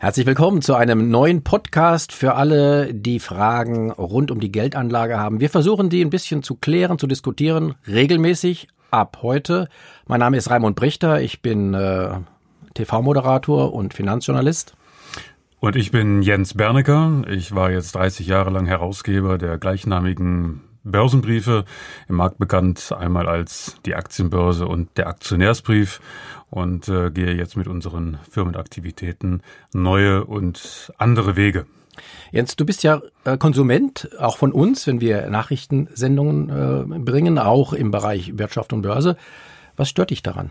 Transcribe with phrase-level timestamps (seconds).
[0.00, 5.40] Herzlich willkommen zu einem neuen Podcast für alle, die Fragen rund um die Geldanlage haben.
[5.40, 9.68] Wir versuchen die ein bisschen zu klären, zu diskutieren, regelmäßig ab heute.
[10.06, 12.10] Mein Name ist Raimund Brichter, ich bin äh,
[12.74, 14.76] TV-Moderator und Finanzjournalist.
[15.58, 17.24] Und ich bin Jens Bernecker.
[17.28, 20.60] Ich war jetzt 30 Jahre lang Herausgeber der gleichnamigen
[20.90, 21.64] Börsenbriefe,
[22.08, 26.00] im Markt bekannt einmal als die Aktienbörse und der Aktionärsbrief
[26.50, 29.42] und äh, gehe jetzt mit unseren Firmenaktivitäten
[29.72, 31.66] neue und andere Wege.
[32.30, 37.72] Jens, du bist ja äh, Konsument, auch von uns, wenn wir Nachrichtensendungen äh, bringen, auch
[37.72, 39.16] im Bereich Wirtschaft und Börse.
[39.76, 40.50] Was stört dich daran?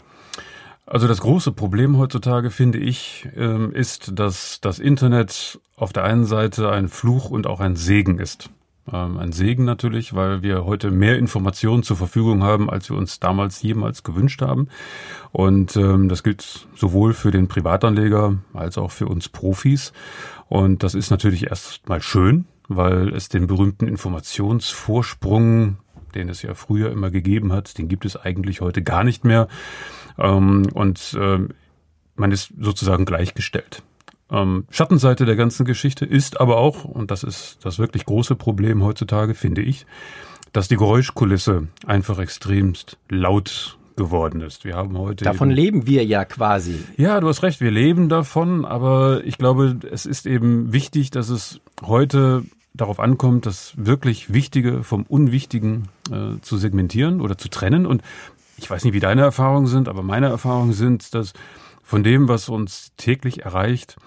[0.86, 6.26] Also das große Problem heutzutage, finde ich, ähm, ist, dass das Internet auf der einen
[6.26, 8.50] Seite ein Fluch und auch ein Segen ist.
[8.92, 13.20] Ähm, ein Segen natürlich, weil wir heute mehr Informationen zur Verfügung haben, als wir uns
[13.20, 14.70] damals jemals gewünscht haben.
[15.32, 19.94] Und ähm, das gilt sowohl für den Privatanleger als auch für uns Profis.
[20.48, 25.78] Und das ist natürlich erstmal schön, weil es den berühmten Informationsvorsprung,
[26.16, 29.48] den es ja früher immer gegeben hat, den gibt es eigentlich heute gar nicht mehr.
[30.18, 31.40] Ähm, und äh,
[32.16, 33.84] man ist sozusagen gleichgestellt.
[34.32, 38.84] Ähm, Schattenseite der ganzen Geschichte ist aber auch, und das ist das wirklich große Problem
[38.84, 39.86] heutzutage, finde ich,
[40.54, 44.64] dass die Geräuschkulisse einfach extremst laut geworden ist.
[44.64, 46.76] Wir haben heute davon leben wir ja quasi.
[46.98, 51.30] Ja, du hast recht, wir leben davon, aber ich glaube, es ist eben wichtig, dass
[51.30, 57.86] es heute darauf ankommt, das wirklich Wichtige vom Unwichtigen äh, zu segmentieren oder zu trennen.
[57.88, 58.04] Und
[58.58, 61.34] ich weiß nicht, wie deine Erfahrungen sind, aber meine Erfahrungen sind, dass
[61.84, 63.98] von dem, was uns täglich erreicht,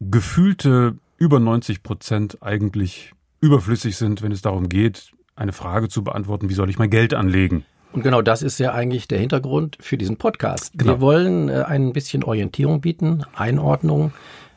[0.00, 6.48] gefühlte über 90 Prozent eigentlich überflüssig sind, wenn es darum geht, eine Frage zu beantworten,
[6.48, 7.64] wie soll ich mein Geld anlegen?
[7.92, 10.72] Und genau das ist ja eigentlich der Hintergrund für diesen Podcast.
[10.76, 10.92] Genau.
[10.92, 14.12] Wir wollen äh, ein bisschen Orientierung bieten, Einordnung,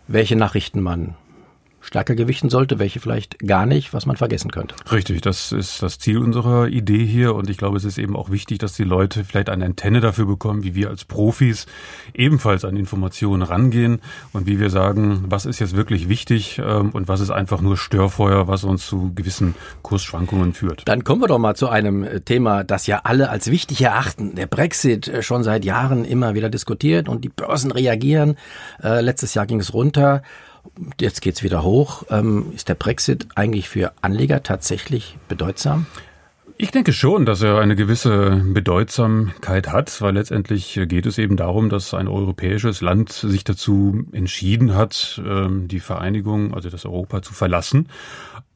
[0.08, 1.16] welche Nachrichten man
[1.94, 4.74] stärker gewichten sollte, welche vielleicht gar nicht, was man vergessen könnte.
[4.92, 8.32] Richtig, das ist das Ziel unserer Idee hier und ich glaube, es ist eben auch
[8.32, 11.68] wichtig, dass die Leute vielleicht eine Antenne dafür bekommen, wie wir als Profis
[12.16, 17.08] ebenfalls an Informationen rangehen und wie wir sagen, was ist jetzt wirklich wichtig ähm, und
[17.08, 20.82] was ist einfach nur Störfeuer, was uns zu gewissen Kursschwankungen führt.
[20.86, 24.34] Dann kommen wir doch mal zu einem äh, Thema, das ja alle als wichtig erachten.
[24.34, 28.36] Der Brexit äh, schon seit Jahren immer wieder diskutiert und die Börsen reagieren.
[28.82, 30.24] Äh, letztes Jahr ging es runter.
[31.00, 32.04] Jetzt geht's wieder hoch.
[32.10, 35.86] Ähm, ist der Brexit eigentlich für Anleger tatsächlich bedeutsam?
[36.58, 41.70] Ich denke schon, dass er eine gewisse Bedeutsamkeit hat, weil letztendlich geht es eben darum,
[41.70, 47.34] dass ein europäisches Land sich dazu entschieden hat, ähm, die Vereinigung, also das Europa zu
[47.34, 47.90] verlassen.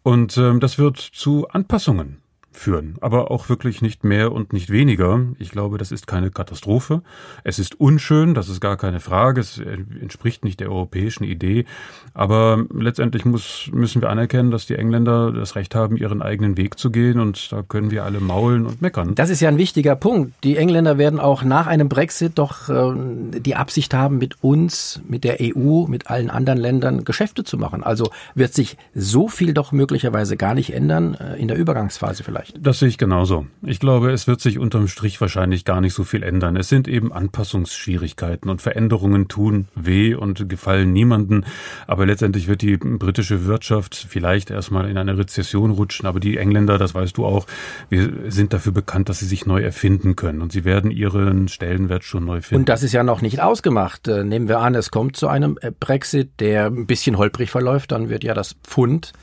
[0.04, 2.22] Und ähm, das wird zu Anpassungen
[2.58, 2.96] führen.
[3.02, 5.22] Aber auch wirklich nicht mehr und nicht weniger.
[5.40, 7.02] Ich glaube, das ist keine Katastrophe.
[7.44, 9.42] Es ist unschön, das ist gar keine Frage.
[9.42, 11.66] Es entspricht nicht der europäischen Idee.
[12.14, 16.80] Aber letztendlich muss, müssen wir anerkennen, dass die Engländer das Recht haben, ihren eigenen Weg
[16.80, 17.20] zu gehen.
[17.20, 19.16] Und da können wir alle maulen und meckern.
[19.16, 20.34] Das ist ja ein wichtiger Punkt.
[20.44, 25.24] Die Engländer werden auch nach einem Brexit doch äh, die Absicht haben, mit uns, mit
[25.24, 27.84] der EU, mit allen anderen Ländern Geschäfte zu machen.
[27.84, 32.47] Also wird sich so viel doch möglicherweise gar nicht ändern, äh, in der Übergangsphase vielleicht
[32.48, 32.66] vielleicht.
[32.66, 33.48] Das sehe ich genauso.
[33.62, 36.56] Ich glaube, es wird sich unterm Strich wahrscheinlich gar nicht so viel ändern.
[36.56, 41.46] Es sind eben Anpassungsschwierigkeiten und Veränderungen tun weh und gefallen niemanden.
[41.86, 46.08] Aber letztendlich wird die britische Wirtschaft vielleicht erstmal in eine Rezession rutschen.
[46.08, 47.46] Aber die Engländer, das weißt du auch,
[47.90, 50.42] wir sind dafür bekannt, dass sie sich neu erfinden können.
[50.42, 52.62] Und sie werden ihren Stellenwert schon neu finden.
[52.62, 54.08] Und das ist ja noch nicht ausgemacht.
[54.08, 57.92] Äh, nehmen wir an, es kommt zu einem äh, Brexit, der ein bisschen holprig verläuft,
[57.92, 59.14] dann wird ja das Pfund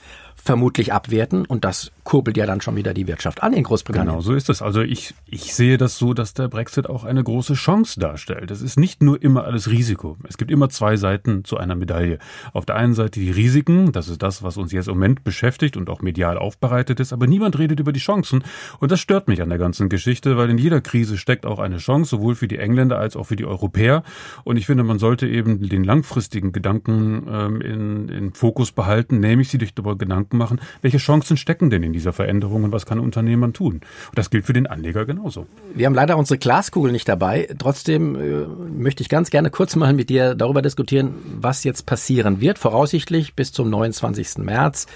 [0.45, 4.13] vermutlich abwerten und das kurbelt ja dann schon wieder die Wirtschaft an in Großbritannien.
[4.13, 4.63] Genau, so ist es.
[4.63, 8.51] Also ich, ich sehe das so, dass der Brexit auch eine große Chance darstellt.
[8.51, 10.17] Es ist nicht nur immer alles Risiko.
[10.29, 12.19] Es gibt immer zwei Seiten zu einer Medaille.
[12.53, 15.77] Auf der einen Seite die Risiken, das ist das, was uns jetzt im Moment beschäftigt
[15.77, 18.45] und auch medial aufbereitet ist, aber niemand redet über die Chancen.
[18.81, 21.79] Und das stört mich an der ganzen Geschichte, weil in jeder Krise steckt auch eine
[21.79, 24.03] Chance, sowohl für die Engländer als auch für die Europäer.
[24.45, 29.49] Und ich finde, man sollte eben den langfristigen Gedanken ähm, in, in Fokus behalten, nämlich
[29.49, 33.05] sich darüber Gedanken machen, welche Chancen stecken denn in dieser Veränderung und was kann ein
[33.05, 33.75] Unternehmen tun.
[33.75, 35.47] Und das gilt für den Anleger genauso.
[35.75, 37.49] Wir haben leider unsere Glaskugel nicht dabei.
[37.59, 42.41] Trotzdem äh, möchte ich ganz gerne kurz mal mit dir darüber diskutieren, was jetzt passieren
[42.41, 42.59] wird.
[42.59, 44.39] Voraussichtlich bis zum 29.
[44.39, 44.87] März.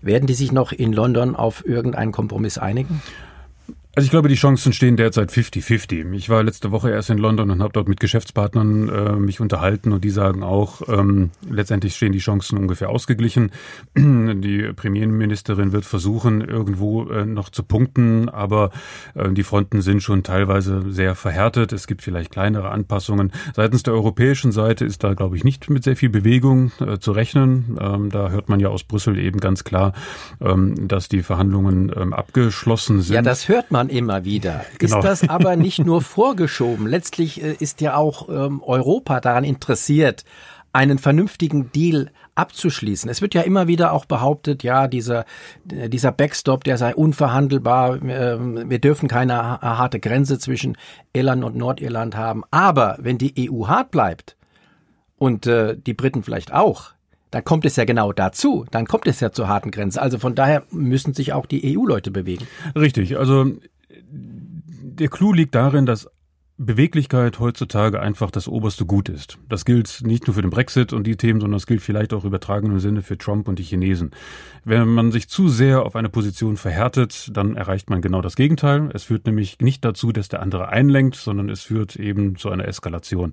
[0.00, 3.00] Werden die sich noch in London auf irgendeinen Kompromiss einigen?
[3.96, 6.14] Also ich glaube, die Chancen stehen derzeit 50-50.
[6.14, 9.92] Ich war letzte Woche erst in London und habe dort mit Geschäftspartnern äh, mich unterhalten
[9.92, 13.52] und die sagen auch, ähm, letztendlich stehen die Chancen ungefähr ausgeglichen.
[13.96, 18.70] Die Premierministerin wird versuchen, irgendwo äh, noch zu punkten, aber
[19.14, 21.72] äh, die Fronten sind schon teilweise sehr verhärtet.
[21.72, 23.32] Es gibt vielleicht kleinere Anpassungen.
[23.54, 27.12] Seitens der europäischen Seite ist da, glaube ich, nicht mit sehr viel Bewegung äh, zu
[27.12, 27.78] rechnen.
[27.80, 29.92] Ähm, da hört man ja aus Brüssel eben ganz klar,
[30.40, 33.14] ähm, dass die Verhandlungen ähm, abgeschlossen sind.
[33.14, 34.64] Ja, das hört man man immer wieder.
[34.78, 34.98] Genau.
[34.98, 36.86] Ist das aber nicht nur vorgeschoben?
[36.86, 40.24] Letztlich äh, ist ja auch ähm, Europa daran interessiert,
[40.72, 43.08] einen vernünftigen Deal abzuschließen.
[43.08, 45.24] Es wird ja immer wieder auch behauptet, ja, dieser,
[45.70, 48.02] äh, dieser Backstop, der sei unverhandelbar.
[48.02, 50.76] Ähm, wir dürfen keine harte Grenze zwischen
[51.12, 52.42] Irland und Nordirland haben.
[52.50, 54.36] Aber wenn die EU hart bleibt
[55.16, 56.94] und äh, die Briten vielleicht auch,
[57.34, 58.64] dann kommt es ja genau dazu.
[58.70, 60.00] Dann kommt es ja zur harten Grenze.
[60.00, 62.46] Also von daher müssen sich auch die EU-Leute bewegen.
[62.76, 63.18] Richtig.
[63.18, 63.52] Also
[64.94, 66.08] der Clou liegt darin, dass
[66.56, 69.38] Beweglichkeit heutzutage einfach das oberste Gut ist.
[69.48, 72.24] Das gilt nicht nur für den Brexit und die Themen, sondern das gilt vielleicht auch
[72.24, 74.12] übertragen im Sinne für Trump und die Chinesen.
[74.64, 78.88] Wenn man sich zu sehr auf eine Position verhärtet, dann erreicht man genau das Gegenteil.
[78.94, 82.68] Es führt nämlich nicht dazu, dass der andere einlenkt, sondern es führt eben zu einer
[82.68, 83.32] Eskalation.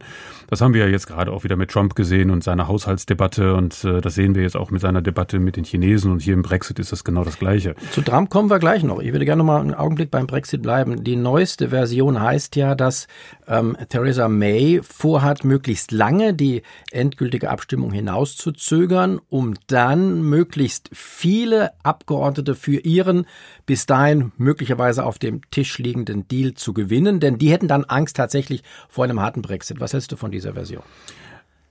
[0.49, 3.83] Das haben wir ja jetzt gerade auch wieder mit Trump gesehen und seiner Haushaltsdebatte und
[3.83, 6.41] äh, das sehen wir jetzt auch mit seiner Debatte mit den Chinesen und hier im
[6.41, 7.75] Brexit ist das genau das Gleiche.
[7.91, 8.99] Zu Trump kommen wir gleich noch.
[8.99, 11.03] Ich würde gerne noch mal einen Augenblick beim Brexit bleiben.
[11.03, 13.07] Die neueste Version heißt ja, dass
[13.47, 16.61] ähm, Theresa May vorhat, möglichst lange die
[16.91, 23.25] endgültige Abstimmung hinauszuzögern, um dann möglichst viele Abgeordnete für ihren
[23.65, 28.17] bis dahin möglicherweise auf dem Tisch liegenden Deal zu gewinnen, denn die hätten dann Angst
[28.17, 29.79] tatsächlich vor einem harten Brexit.
[29.79, 30.83] Was hältst du von dieser Version?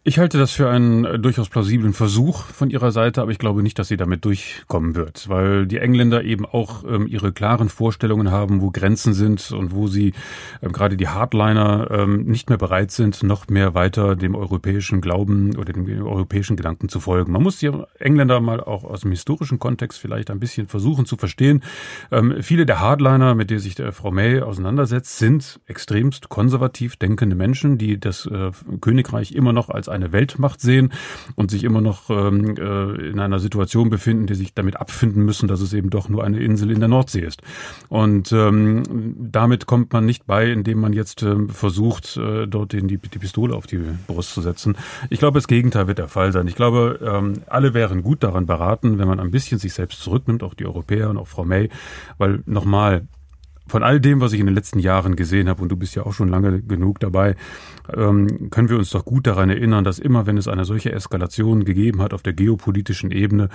[0.03, 3.63] Ich halte das für einen äh, durchaus plausiblen Versuch von ihrer Seite, aber ich glaube
[3.63, 8.31] nicht, dass sie damit durchkommen wird, weil die Engländer eben auch ähm, ihre klaren Vorstellungen
[8.31, 10.15] haben, wo Grenzen sind und wo sie
[10.63, 15.55] ähm, gerade die Hardliner ähm, nicht mehr bereit sind, noch mehr weiter dem europäischen Glauben
[15.59, 17.33] oder dem europäischen Gedanken zu folgen.
[17.33, 21.19] Man muss die Engländer mal auch aus dem historischen Kontext vielleicht ein bisschen versuchen zu
[21.19, 21.63] verstehen.
[22.11, 27.37] Ähm, viele der Hardliner, mit denen sich der Frau May auseinandersetzt, sind extremst konservativ denkende
[27.37, 28.51] Menschen, die das äh,
[28.81, 30.93] Königreich immer noch als eine Weltmacht sehen
[31.37, 35.49] und sich immer noch ähm, äh, in einer Situation befinden, die sich damit abfinden müssen,
[35.49, 37.43] dass es eben doch nur eine Insel in der Nordsee ist.
[37.89, 38.83] Und ähm,
[39.19, 43.55] damit kommt man nicht bei, indem man jetzt ähm, versucht, äh, dort die, die Pistole
[43.55, 44.77] auf die Brust zu setzen.
[45.09, 46.47] Ich glaube, das Gegenteil wird der Fall sein.
[46.47, 50.43] Ich glaube, ähm, alle wären gut daran beraten, wenn man ein bisschen sich selbst zurücknimmt,
[50.43, 51.69] auch die Europäer und auch Frau May,
[52.19, 53.07] weil nochmal,
[53.71, 56.05] von all dem, was ich in den letzten Jahren gesehen habe, und du bist ja
[56.05, 57.37] auch schon lange genug dabei,
[57.97, 61.65] ähm, können wir uns doch gut daran erinnern, dass immer, wenn es eine solche Eskalation
[61.65, 63.49] gegeben hat auf der geopolitischen Ebene,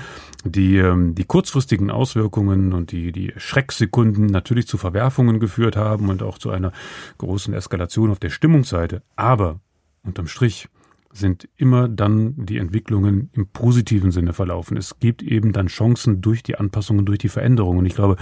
[0.43, 6.23] die, ähm, die kurzfristigen Auswirkungen und die, die Schrecksekunden natürlich zu Verwerfungen geführt haben und
[6.23, 6.71] auch zu einer
[7.17, 9.01] großen Eskalation auf der Stimmungsseite.
[9.15, 9.59] Aber
[10.03, 10.69] unterm Strich
[11.17, 14.77] sind immer dann die Entwicklungen im positiven Sinne verlaufen.
[14.77, 17.79] Es gibt eben dann Chancen durch die Anpassungen, durch die Veränderungen.
[17.79, 18.17] Und ich glaube,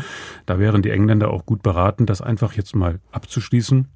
[0.45, 3.87] da wären die Engländer auch gut beraten, das einfach jetzt mal abzuschließen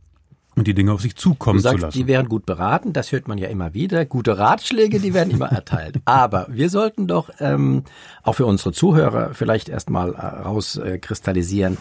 [0.57, 1.97] und die Dinge auf sich zukommen du sagst, zu lassen.
[1.97, 4.05] Die wären gut beraten, das hört man ja immer wieder.
[4.05, 5.97] Gute Ratschläge, die werden immer erteilt.
[6.05, 7.83] Aber wir sollten doch ähm,
[8.23, 11.77] auch für unsere Zuhörer vielleicht erstmal äh, rauskristallisieren,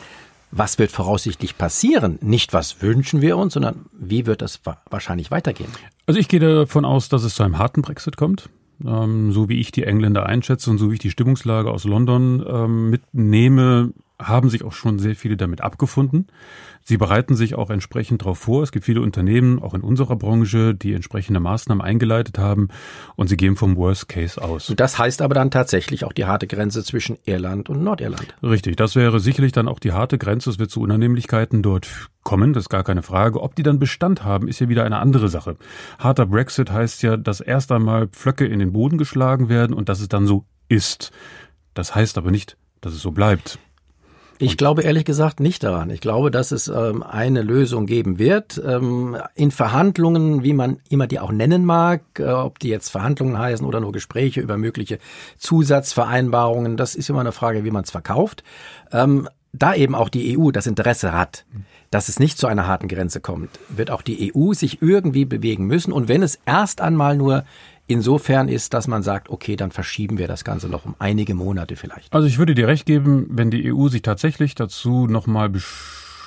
[0.50, 2.19] was wird voraussichtlich passieren?
[2.22, 4.60] Nicht, was wünschen wir uns, sondern wie wird das
[4.90, 5.70] wahrscheinlich weitergehen?
[6.06, 8.48] Also ich gehe davon aus, dass es zu einem harten Brexit kommt.
[8.84, 12.44] Ähm, so wie ich die Engländer einschätze und so wie ich die Stimmungslage aus London
[12.46, 16.26] ähm, mitnehme, haben sich auch schon sehr viele damit abgefunden.
[16.88, 18.62] Sie bereiten sich auch entsprechend darauf vor.
[18.62, 22.68] Es gibt viele Unternehmen, auch in unserer Branche, die entsprechende Maßnahmen eingeleitet haben
[23.16, 24.70] und sie gehen vom Worst Case aus.
[24.70, 28.37] Und das heißt aber dann tatsächlich auch die harte Grenze zwischen Irland und Nordirland.
[28.40, 30.49] Richtig, das wäre sicherlich dann auch die harte Grenze.
[30.49, 31.88] Es wird zu Unannehmlichkeiten dort
[32.22, 33.42] kommen, das ist gar keine Frage.
[33.42, 35.56] Ob die dann Bestand haben, ist ja wieder eine andere Sache.
[35.99, 39.99] Harter Brexit heißt ja, dass erst einmal Pflöcke in den Boden geschlagen werden und dass
[39.99, 41.11] es dann so ist.
[41.75, 43.58] Das heißt aber nicht, dass es so bleibt.
[44.38, 45.88] Ich glaube ehrlich gesagt nicht daran.
[45.88, 48.61] Ich glaube, dass es ähm, eine Lösung geben wird.
[48.64, 53.38] Ähm, in Verhandlungen, wie man immer die auch nennen mag, äh, ob die jetzt Verhandlungen
[53.38, 54.99] heißen oder nur Gespräche über mögliche
[55.38, 58.45] Zusatzvereinbarungen, das ist immer eine Frage, wie man es verkauft.
[58.93, 61.47] Ähm, da eben auch die EU das Interesse hat,
[61.90, 65.64] dass es nicht zu einer harten Grenze kommt, wird auch die EU sich irgendwie bewegen
[65.64, 65.93] müssen.
[65.93, 67.45] Und wenn es erst einmal nur
[67.87, 71.76] insofern ist, dass man sagt, okay, dann verschieben wir das Ganze noch um einige Monate
[71.76, 72.12] vielleicht.
[72.12, 75.50] Also ich würde dir recht geben, wenn die EU sich tatsächlich dazu nochmal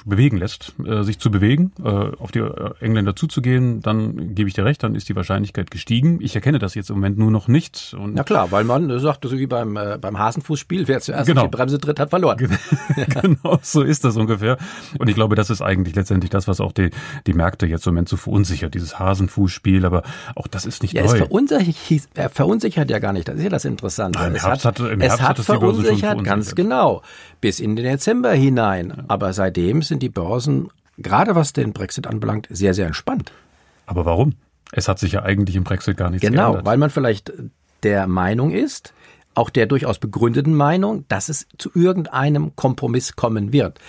[0.05, 4.55] bewegen lässt, äh, sich zu bewegen, äh, auf die äh, Engländer zuzugehen, dann gebe ich
[4.55, 6.19] dir recht, dann ist die Wahrscheinlichkeit gestiegen.
[6.21, 7.95] Ich erkenne das jetzt im Moment nur noch nicht.
[7.99, 11.41] Und Na klar, weil man sagt, so wie beim, äh, beim Hasenfußspiel, wer zuerst genau.
[11.43, 12.37] auf die Bremse tritt, hat verloren.
[12.95, 14.57] genau, so ist das ungefähr.
[14.97, 16.89] Und ich glaube, das ist eigentlich letztendlich das, was auch die,
[17.27, 20.03] die Märkte jetzt im Moment so verunsichert, dieses Hasenfußspiel, aber
[20.35, 21.11] auch das ist nicht ja, neu.
[21.11, 24.19] Es verunsichert, er verunsichert ja gar nicht, das ist ja das Interessante.
[24.19, 26.25] Nein, es Herbst hat, im es Herbst hat hat die Börse schon verunsichert, verunsichert.
[26.25, 27.01] ganz genau,
[27.41, 29.05] bis in den Dezember hinein.
[29.07, 33.31] Aber seitdem sind die Börsen, gerade was den Brexit anbelangt, sehr, sehr entspannt.
[33.85, 34.33] Aber warum?
[34.71, 36.61] Es hat sich ja eigentlich im Brexit gar nichts genau, geändert.
[36.61, 37.33] Genau, weil man vielleicht
[37.83, 38.93] der Meinung ist,
[39.33, 43.79] auch der durchaus begründeten Meinung, dass es zu irgendeinem Kompromiss kommen wird.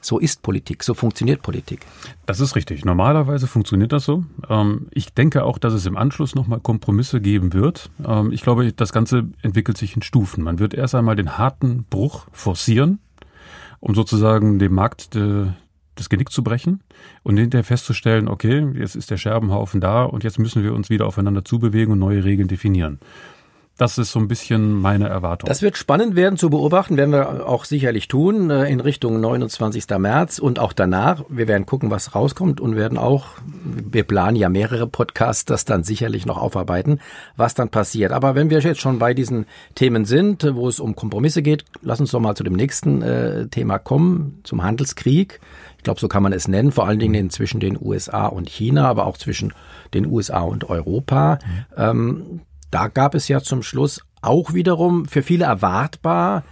[0.00, 1.86] So ist Politik, so funktioniert Politik.
[2.26, 2.84] Das ist richtig.
[2.84, 4.24] Normalerweise funktioniert das so.
[4.48, 7.90] Ähm, ich denke auch, dass es im Anschluss nochmal Kompromisse geben wird.
[8.06, 10.42] Ähm, ich glaube, das Ganze entwickelt sich in Stufen.
[10.42, 12.98] Man wird erst einmal den harten Bruch forcieren,
[13.80, 16.80] um sozusagen dem Markt das Genick zu brechen
[17.22, 21.06] und hinterher festzustellen, okay, jetzt ist der Scherbenhaufen da und jetzt müssen wir uns wieder
[21.06, 23.00] aufeinander zubewegen und neue Regeln definieren.
[23.80, 25.48] Das ist so ein bisschen meine Erwartung.
[25.48, 29.86] Das wird spannend werden zu beobachten, werden wir auch sicherlich tun, äh, in Richtung 29.
[29.98, 31.24] März und auch danach.
[31.30, 33.28] Wir werden gucken, was rauskommt und werden auch,
[33.64, 37.00] wir planen ja mehrere Podcasts, das dann sicherlich noch aufarbeiten,
[37.38, 38.12] was dann passiert.
[38.12, 39.46] Aber wenn wir jetzt schon bei diesen
[39.76, 43.46] Themen sind, wo es um Kompromisse geht, lass uns doch mal zu dem nächsten äh,
[43.46, 45.40] Thema kommen, zum Handelskrieg.
[45.78, 48.88] Ich glaube, so kann man es nennen, vor allen Dingen zwischen den USA und China,
[48.88, 49.54] aber auch zwischen
[49.94, 51.38] den USA und Europa.
[51.46, 51.74] Mhm.
[51.78, 56.44] Ähm, da gab es ja zum Schluss auch wiederum für viele erwartbar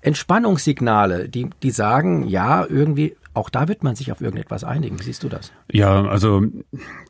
[0.00, 4.98] Entspannungssignale, die, die sagen, ja, irgendwie auch da wird man sich auf irgendetwas einigen.
[4.98, 5.52] Wie siehst du das?
[5.70, 6.42] Ja, also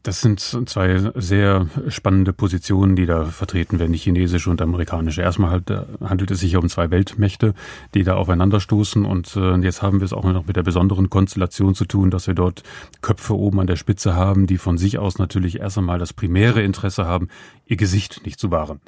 [0.03, 5.23] das sind zwei sehr spannende Positionen, die da vertreten werden, die chinesische und amerikanische.
[5.23, 7.55] Erstmal halt, äh, handelt es sich um zwei Weltmächte,
[7.95, 11.75] die da aufeinanderstoßen und äh, jetzt haben wir es auch noch mit der besonderen Konstellation
[11.75, 12.65] zu tun, dass wir dort
[13.03, 16.63] Köpfe oben an der Spitze haben, die von sich aus natürlich erst einmal das primäre
[16.63, 17.29] Interesse haben,
[17.67, 18.81] ihr Gesicht nicht zu wahren.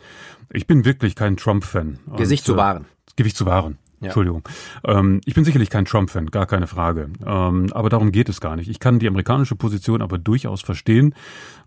[0.53, 1.99] Ich bin wirklich kein Trump-Fan.
[2.17, 2.85] Gesicht und, zu wahren.
[2.85, 3.79] Äh, Gewicht zu wahren.
[4.01, 4.07] Ja.
[4.07, 4.43] Entschuldigung.
[4.85, 7.11] Ähm, ich bin sicherlich kein Trump-Fan, gar keine Frage.
[7.25, 8.69] Ähm, aber darum geht es gar nicht.
[8.69, 11.15] Ich kann die amerikanische Position aber durchaus verstehen.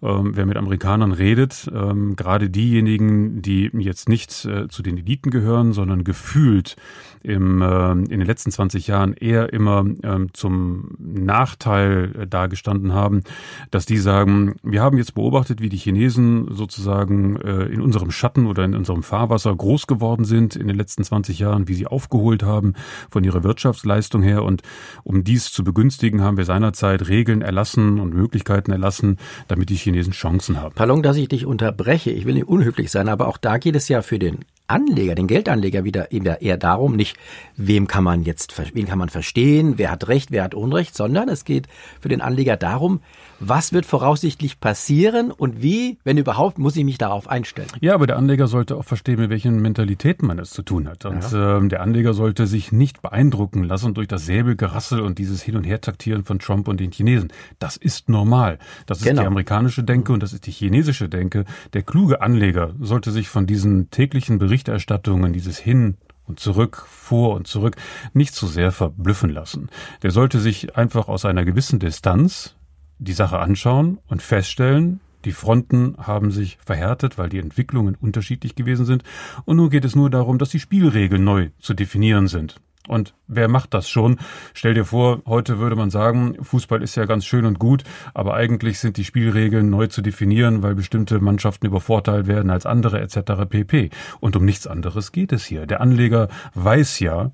[0.01, 5.29] Ähm, wer mit Amerikanern redet, ähm, gerade diejenigen, die jetzt nicht äh, zu den Eliten
[5.29, 6.75] gehören, sondern gefühlt
[7.23, 13.23] im, äh, in den letzten 20 Jahren eher immer ähm, zum Nachteil äh, dargestanden haben,
[13.69, 18.47] dass die sagen, wir haben jetzt beobachtet, wie die Chinesen sozusagen äh, in unserem Schatten
[18.47, 21.87] oder in unserem Fahrwasser groß geworden sind in den letzten 20 Jahren, wie sie
[22.21, 22.73] aufgeholt haben
[23.09, 24.43] von ihrer Wirtschaftsleistung her.
[24.43, 24.61] Und
[25.03, 30.13] um dies zu begünstigen, haben wir seinerzeit Regeln erlassen und Möglichkeiten erlassen, damit die Chinesen
[30.13, 30.75] Chancen haben.
[30.75, 32.11] Pardon, dass ich dich unterbreche.
[32.11, 35.27] Ich will nicht unhöflich sein, aber auch da geht es ja für den Anleger, den
[35.27, 37.17] Geldanleger wieder eher darum, nicht
[37.57, 41.29] wem kann man jetzt, wen kann man verstehen, wer hat Recht, wer hat Unrecht, sondern
[41.29, 41.67] es geht
[41.99, 43.01] für den Anleger darum,
[43.41, 47.67] was wird voraussichtlich passieren und wie, wenn überhaupt, muss ich mich darauf einstellen.
[47.81, 51.05] Ja, aber der Anleger sollte auch verstehen, mit welchen Mentalitäten man es zu tun hat.
[51.05, 51.57] Und ja.
[51.57, 55.63] ähm, der Anleger sollte sich nicht beeindrucken lassen durch das Säbelgerassel und dieses Hin- und
[55.63, 57.33] Hertaktieren von Trump und den Chinesen.
[57.57, 58.59] Das ist normal.
[58.85, 59.21] Das ist genau.
[59.21, 61.45] die amerikanische Denke und das ist die chinesische Denke.
[61.73, 67.47] Der kluge Anleger sollte sich von diesen täglichen Berichterstattungen, dieses Hin und zurück, vor und
[67.47, 67.75] zurück,
[68.13, 69.69] nicht zu sehr verblüffen lassen.
[70.03, 72.55] Der sollte sich einfach aus einer gewissen Distanz
[72.99, 78.85] die Sache anschauen und feststellen, die Fronten haben sich verhärtet, weil die Entwicklungen unterschiedlich gewesen
[78.85, 79.03] sind.
[79.45, 82.59] Und nun geht es nur darum, dass die Spielregeln neu zu definieren sind.
[82.87, 84.19] Und wer macht das schon?
[84.53, 87.83] Stell dir vor, heute würde man sagen, Fußball ist ja ganz schön und gut,
[88.13, 92.99] aber eigentlich sind die Spielregeln neu zu definieren, weil bestimmte Mannschaften übervorteilt werden als andere
[93.01, 93.47] etc.
[93.47, 93.91] pp.
[94.19, 95.67] Und um nichts anderes geht es hier.
[95.67, 97.31] Der Anleger weiß ja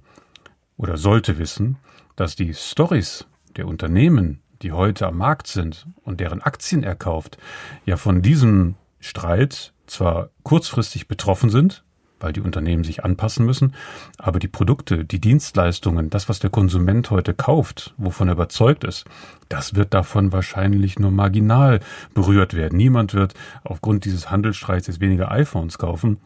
[0.75, 1.77] oder sollte wissen,
[2.15, 3.25] dass die Stories
[3.55, 7.37] der Unternehmen die heute am Markt sind und deren Aktien er kauft,
[7.85, 11.83] ja von diesem Streit zwar kurzfristig betroffen sind,
[12.19, 13.73] weil die Unternehmen sich anpassen müssen,
[14.17, 19.05] aber die Produkte, die Dienstleistungen, das, was der Konsument heute kauft, wovon er überzeugt ist,
[19.49, 21.79] das wird davon wahrscheinlich nur marginal
[22.13, 22.77] berührt werden.
[22.77, 23.33] Niemand wird
[23.63, 26.17] aufgrund dieses Handelsstreits jetzt weniger iPhones kaufen,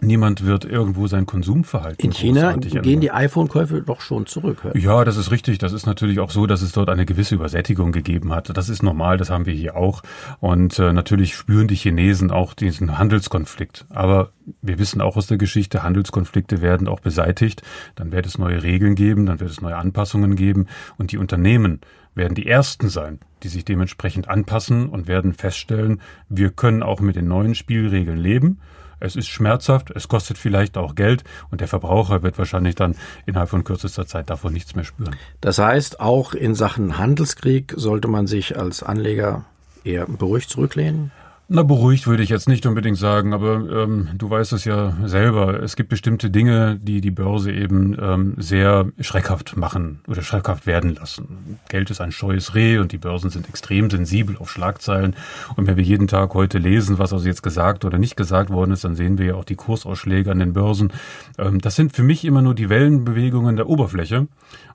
[0.00, 2.04] Niemand wird irgendwo sein Konsumverhalten.
[2.04, 4.58] In China gehen die iPhone-Käufe doch schon zurück.
[4.74, 5.58] Ja, das ist richtig.
[5.58, 8.56] Das ist natürlich auch so, dass es dort eine gewisse Übersättigung gegeben hat.
[8.56, 10.02] Das ist normal, das haben wir hier auch.
[10.40, 13.86] Und äh, natürlich spüren die Chinesen auch diesen Handelskonflikt.
[13.88, 14.30] Aber
[14.62, 17.62] wir wissen auch aus der Geschichte, Handelskonflikte werden auch beseitigt.
[17.94, 20.66] Dann wird es neue Regeln geben, dann wird es neue Anpassungen geben.
[20.98, 21.80] Und die Unternehmen
[22.16, 27.16] werden die Ersten sein, die sich dementsprechend anpassen und werden feststellen, wir können auch mit
[27.16, 28.60] den neuen Spielregeln leben
[29.00, 32.96] Es ist schmerzhaft, es kostet vielleicht auch Geld und der Verbraucher wird wahrscheinlich dann
[33.26, 35.16] innerhalb von kürzester Zeit davon nichts mehr spüren.
[35.40, 39.44] Das heißt, auch in Sachen Handelskrieg sollte man sich als Anleger
[39.84, 41.12] eher beruhigt zurücklehnen?
[41.46, 45.62] Na, beruhigt würde ich jetzt nicht unbedingt sagen, aber ähm, du weißt es ja selber.
[45.62, 50.94] Es gibt bestimmte Dinge, die die Börse eben ähm, sehr schreckhaft machen oder schreckhaft werden
[50.94, 51.58] lassen.
[51.68, 55.16] Geld ist ein scheues Reh und die Börsen sind extrem sensibel auf Schlagzeilen.
[55.54, 58.70] Und wenn wir jeden Tag heute lesen, was also jetzt gesagt oder nicht gesagt worden
[58.70, 60.94] ist, dann sehen wir ja auch die Kursausschläge an den Börsen.
[61.36, 64.28] Ähm, das sind für mich immer nur die Wellenbewegungen der Oberfläche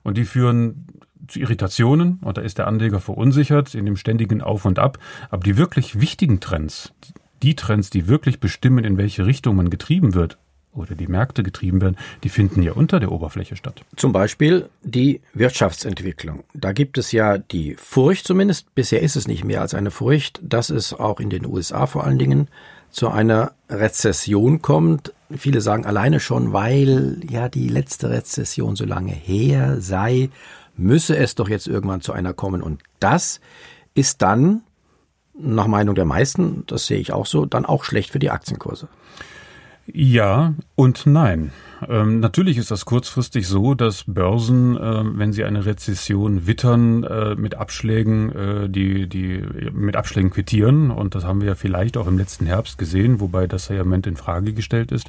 [0.04, 0.86] und die führen
[1.30, 4.98] zu Irritationen und da ist der Anleger verunsichert in dem ständigen Auf und Ab.
[5.30, 6.92] Aber die wirklich wichtigen Trends,
[7.42, 10.38] die Trends, die wirklich bestimmen, in welche Richtung man getrieben wird
[10.72, 13.82] oder die Märkte getrieben werden, die finden ja unter der Oberfläche statt.
[13.96, 16.44] Zum Beispiel die Wirtschaftsentwicklung.
[16.54, 20.40] Da gibt es ja die Furcht zumindest, bisher ist es nicht mehr als eine Furcht,
[20.42, 22.48] dass es auch in den USA vor allen Dingen
[22.90, 25.12] zu einer Rezession kommt.
[25.36, 30.30] Viele sagen alleine schon, weil ja die letzte Rezession so lange her sei
[30.80, 32.62] müsse es doch jetzt irgendwann zu einer kommen.
[32.62, 33.40] Und das
[33.94, 34.62] ist dann,
[35.38, 38.88] nach Meinung der meisten, das sehe ich auch so, dann auch schlecht für die Aktienkurse.
[39.86, 41.52] Ja und nein.
[41.88, 47.34] Ähm, natürlich ist das kurzfristig so, dass Börsen, äh, wenn sie eine Rezession wittern, äh,
[47.34, 50.90] mit Abschlägen, äh, die, die mit Abschlägen quittieren.
[50.90, 53.88] Und das haben wir ja vielleicht auch im letzten Herbst gesehen, wobei das ja im
[53.88, 55.08] Moment in Frage gestellt ist.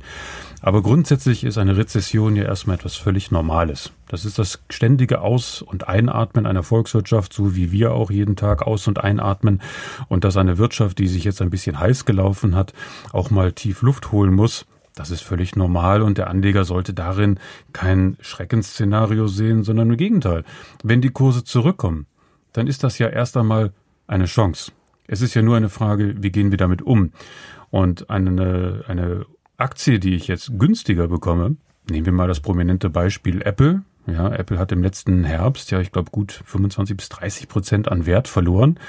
[0.61, 3.91] Aber grundsätzlich ist eine Rezession ja erstmal etwas völlig Normales.
[4.07, 8.61] Das ist das ständige Aus- und Einatmen einer Volkswirtschaft, so wie wir auch jeden Tag
[8.61, 9.61] aus- und einatmen.
[10.07, 12.73] Und dass eine Wirtschaft, die sich jetzt ein bisschen heiß gelaufen hat,
[13.11, 14.65] auch mal tief Luft holen muss.
[14.95, 17.39] Das ist völlig normal und der Anleger sollte darin
[17.73, 20.43] kein Schreckensszenario sehen, sondern im Gegenteil.
[20.83, 22.07] Wenn die Kurse zurückkommen,
[22.53, 23.71] dann ist das ja erst einmal
[24.07, 24.71] eine Chance.
[25.07, 27.11] Es ist ja nur eine Frage, wie gehen wir damit um?
[27.69, 29.25] Und eine, eine
[29.57, 31.55] Aktie, die ich jetzt günstiger bekomme,
[31.89, 33.83] nehmen wir mal das prominente Beispiel Apple.
[34.07, 38.05] Ja, Apple hat im letzten Herbst ja, ich glaube, gut 25 bis 30 Prozent an
[38.05, 38.79] Wert verloren.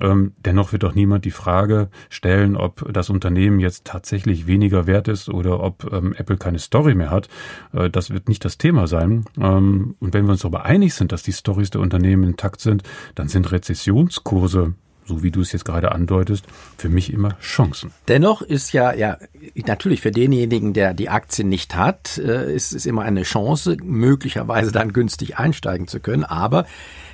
[0.00, 5.08] Ähm, dennoch wird doch niemand die Frage stellen, ob das Unternehmen jetzt tatsächlich weniger wert
[5.08, 7.28] ist oder ob ähm, Apple keine Story mehr hat.
[7.72, 9.24] Äh, das wird nicht das Thema sein.
[9.38, 12.82] Ähm, und wenn wir uns darüber einig sind, dass die Stories der Unternehmen intakt sind,
[13.14, 16.44] dann sind Rezessionskurse so wie du es jetzt gerade andeutest,
[16.76, 17.92] für mich immer Chancen.
[18.08, 19.18] Dennoch ist ja, ja,
[19.66, 24.72] natürlich für denjenigen, der die Aktien nicht hat, äh, ist es immer eine Chance, möglicherweise
[24.72, 26.24] dann günstig einsteigen zu können.
[26.24, 26.66] Aber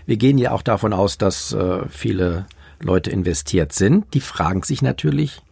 [0.07, 2.47] wir gehen ja auch davon aus, dass äh, viele
[2.81, 5.43] Leute investiert sind, die fragen sich natürlich,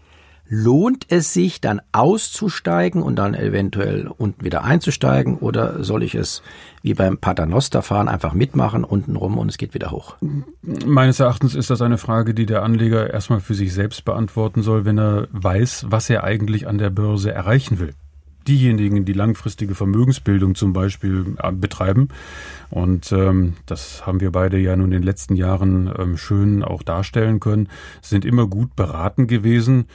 [0.49, 6.43] lohnt es sich dann auszusteigen und dann eventuell unten wieder einzusteigen oder soll ich es
[6.83, 10.17] wie beim Paternoster-Fahren einfach mitmachen unten rum und es geht wieder hoch?
[10.63, 14.85] Meines Erachtens ist das eine Frage, die der Anleger erstmal für sich selbst beantworten soll,
[14.85, 17.95] wenn er weiß, was er eigentlich an der Börse erreichen will
[18.49, 22.09] diejenigen, die langfristige Vermögensbildung zum Beispiel äh, betreiben.
[22.71, 26.83] Und ähm, das haben wir beide ja nun in den letzten Jahren ähm, schön auch
[26.83, 27.69] darstellen können,
[28.03, 29.87] sind immer gut beraten gewesen,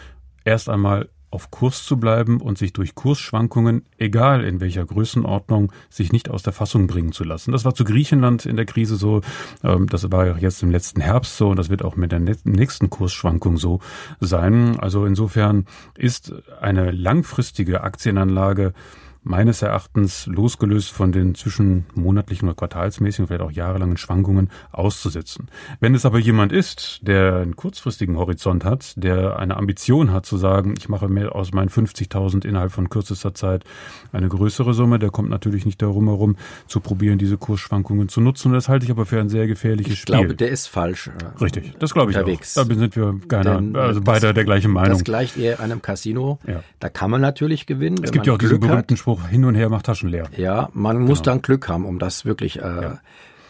[0.44, 6.12] erst einmal auf Kurs zu bleiben und sich durch Kursschwankungen, egal in welcher Größenordnung, sich
[6.12, 7.54] nicht aus der Fassung bringen zu lassen.
[7.54, 9.22] Das war zu Griechenland in der Krise so,
[9.64, 12.20] ähm, das war ja jetzt im letzten Herbst so und das wird auch mit der
[12.20, 13.80] nächsten Kursschwankung so
[14.20, 14.80] sein.
[14.80, 15.66] Also insofern
[15.98, 18.74] ist eine langfristige Aktienanlage
[19.24, 25.48] meines Erachtens losgelöst von den zwischenmonatlichen oder quartalsmäßigen, vielleicht auch jahrelangen Schwankungen auszusetzen.
[25.80, 30.38] Wenn es aber jemand ist, der einen kurzfristigen Horizont hat, der eine Ambition hat zu
[30.38, 33.64] sagen, ich mache mehr aus meinen 50.000 innerhalb von kürzester Zeit
[34.12, 36.36] eine größere Summe, der kommt natürlich nicht darum herum,
[36.68, 38.50] zu probieren, diese Kursschwankungen zu nutzen.
[38.50, 40.16] Und das halte ich aber für ein sehr gefährliches ich Spiel.
[40.16, 41.08] Ich glaube, der ist falsch.
[41.08, 42.58] Äh, Richtig, das glaube ich unterwegs.
[42.58, 42.68] auch.
[42.68, 44.94] Da sind wir keiner, also beide der gleichen Meinung.
[44.94, 46.40] Das gleicht eher einem Casino.
[46.48, 46.64] Ja.
[46.80, 48.00] Da kann man natürlich gewinnen.
[48.04, 50.30] Es gibt ja auch diesen berühmten Spruch, Spruch, hin und her macht Taschen leer.
[50.38, 51.34] Ja, man muss genau.
[51.34, 53.00] dann Glück haben, um das wirklich äh, ja.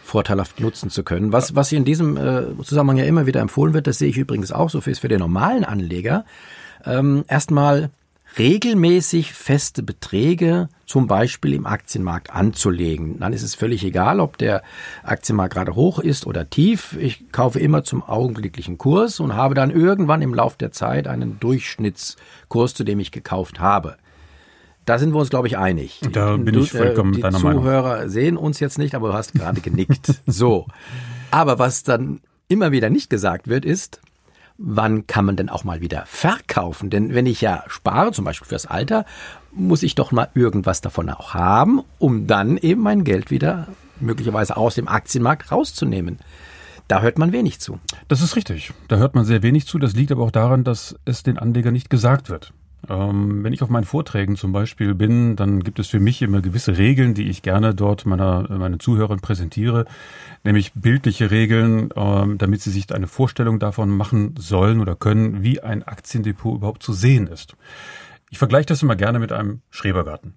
[0.04, 1.32] vorteilhaft nutzen zu können.
[1.32, 4.52] Was, was in diesem äh, Zusammenhang ja immer wieder empfohlen wird, das sehe ich übrigens
[4.52, 6.24] auch so, ist für den normalen Anleger
[6.84, 7.90] ähm, erstmal
[8.38, 13.20] regelmäßig feste Beträge zum Beispiel im Aktienmarkt anzulegen.
[13.20, 14.62] Dann ist es völlig egal, ob der
[15.02, 16.96] Aktienmarkt gerade hoch ist oder tief.
[16.98, 21.40] Ich kaufe immer zum augenblicklichen Kurs und habe dann irgendwann im Lauf der Zeit einen
[21.40, 23.96] Durchschnittskurs, zu dem ich gekauft habe.
[24.84, 26.00] Da sind wir uns, glaube ich, einig.
[26.12, 27.62] Da bin du, ich vollkommen äh, deiner Meinung.
[27.62, 30.20] Die Zuhörer sehen uns jetzt nicht, aber du hast gerade genickt.
[30.26, 30.66] so.
[31.30, 34.00] Aber was dann immer wieder nicht gesagt wird, ist,
[34.58, 36.90] wann kann man denn auch mal wieder verkaufen?
[36.90, 39.04] Denn wenn ich ja spare, zum Beispiel fürs Alter,
[39.52, 43.68] muss ich doch mal irgendwas davon auch haben, um dann eben mein Geld wieder
[44.00, 46.18] möglicherweise aus dem Aktienmarkt rauszunehmen.
[46.88, 47.78] Da hört man wenig zu.
[48.08, 48.72] Das ist richtig.
[48.88, 49.78] Da hört man sehr wenig zu.
[49.78, 52.52] Das liegt aber auch daran, dass es den Anleger nicht gesagt wird.
[52.88, 56.42] Ähm, wenn ich auf meinen Vorträgen zum Beispiel bin, dann gibt es für mich immer
[56.42, 59.86] gewisse Regeln, die ich gerne dort meiner, meinen Zuhörern präsentiere,
[60.44, 65.60] nämlich bildliche Regeln, ähm, damit sie sich eine Vorstellung davon machen sollen oder können, wie
[65.60, 67.56] ein Aktiendepot überhaupt zu sehen ist.
[68.30, 70.34] Ich vergleiche das immer gerne mit einem Schrebergarten.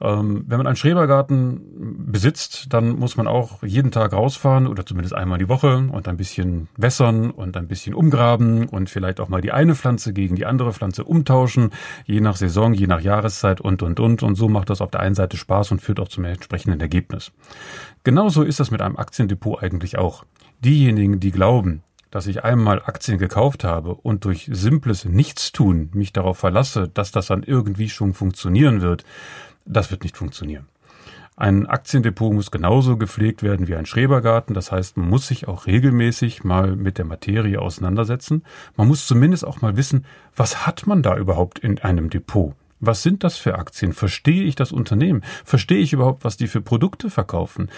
[0.00, 5.14] Ähm, wenn man einen Schrebergarten besitzt, dann muss man auch jeden Tag rausfahren oder zumindest
[5.14, 9.40] einmal die Woche und ein bisschen wässern und ein bisschen umgraben und vielleicht auch mal
[9.40, 11.70] die eine Pflanze gegen die andere Pflanze umtauschen,
[12.04, 14.22] je nach Saison, je nach Jahreszeit und, und, und.
[14.22, 17.32] Und so macht das auf der einen Seite Spaß und führt auch zum entsprechenden Ergebnis.
[18.04, 20.24] Genauso ist das mit einem Aktiendepot eigentlich auch.
[20.60, 26.38] Diejenigen, die glauben, dass ich einmal Aktien gekauft habe und durch simples Nichtstun mich darauf
[26.38, 29.04] verlasse, dass das dann irgendwie schon funktionieren wird,
[29.68, 30.66] das wird nicht funktionieren.
[31.36, 34.54] Ein Aktiendepot muss genauso gepflegt werden wie ein Schrebergarten.
[34.54, 38.42] Das heißt, man muss sich auch regelmäßig mal mit der Materie auseinandersetzen.
[38.76, 40.04] Man muss zumindest auch mal wissen,
[40.34, 42.54] was hat man da überhaupt in einem Depot?
[42.80, 43.92] Was sind das für Aktien?
[43.92, 45.22] Verstehe ich das Unternehmen?
[45.44, 47.70] Verstehe ich überhaupt, was die für Produkte verkaufen?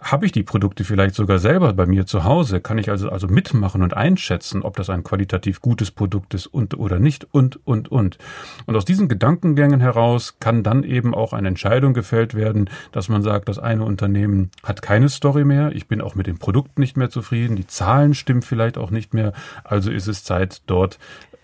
[0.00, 2.60] Habe ich die Produkte vielleicht sogar selber bei mir zu Hause?
[2.60, 6.78] Kann ich also, also mitmachen und einschätzen, ob das ein qualitativ gutes Produkt ist und
[6.78, 8.18] oder nicht und, und, und.
[8.66, 13.22] Und aus diesen Gedankengängen heraus kann dann eben auch eine Entscheidung gefällt werden, dass man
[13.22, 15.72] sagt, das eine Unternehmen hat keine Story mehr.
[15.72, 17.56] Ich bin auch mit dem Produkt nicht mehr zufrieden.
[17.56, 19.32] Die Zahlen stimmen vielleicht auch nicht mehr.
[19.64, 20.98] Also ist es Zeit, dort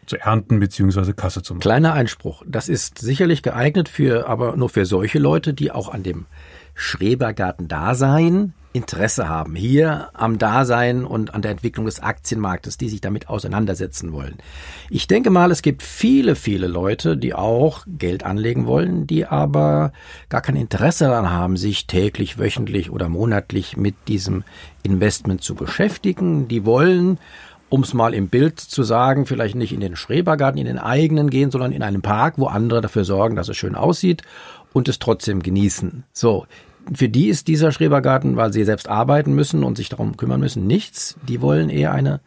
[0.06, 1.12] zu ernten bzw.
[1.12, 1.60] Kasse zu machen.
[1.60, 2.42] Kleiner Einspruch.
[2.46, 6.26] Das ist sicherlich geeignet für, aber nur für solche Leute, die auch an dem
[6.74, 13.28] Schrebergarten-Dasein Interesse haben, hier am Dasein und an der Entwicklung des Aktienmarktes, die sich damit
[13.28, 14.34] auseinandersetzen wollen.
[14.90, 19.92] Ich denke mal, es gibt viele, viele Leute, die auch Geld anlegen wollen, die aber
[20.28, 24.42] gar kein Interesse daran haben, sich täglich, wöchentlich oder monatlich mit diesem
[24.82, 26.48] Investment zu beschäftigen.
[26.48, 27.20] Die wollen
[27.74, 31.28] um es mal im Bild zu sagen, vielleicht nicht in den Schrebergarten, in den eigenen
[31.28, 34.22] gehen, sondern in einem Park, wo andere dafür sorgen, dass es schön aussieht
[34.72, 36.04] und es trotzdem genießen.
[36.12, 36.46] So.
[36.94, 40.68] Für die ist dieser Schrebergarten, weil sie selbst arbeiten müssen und sich darum kümmern müssen,
[40.68, 41.16] nichts.
[41.26, 42.20] Die wollen eher eine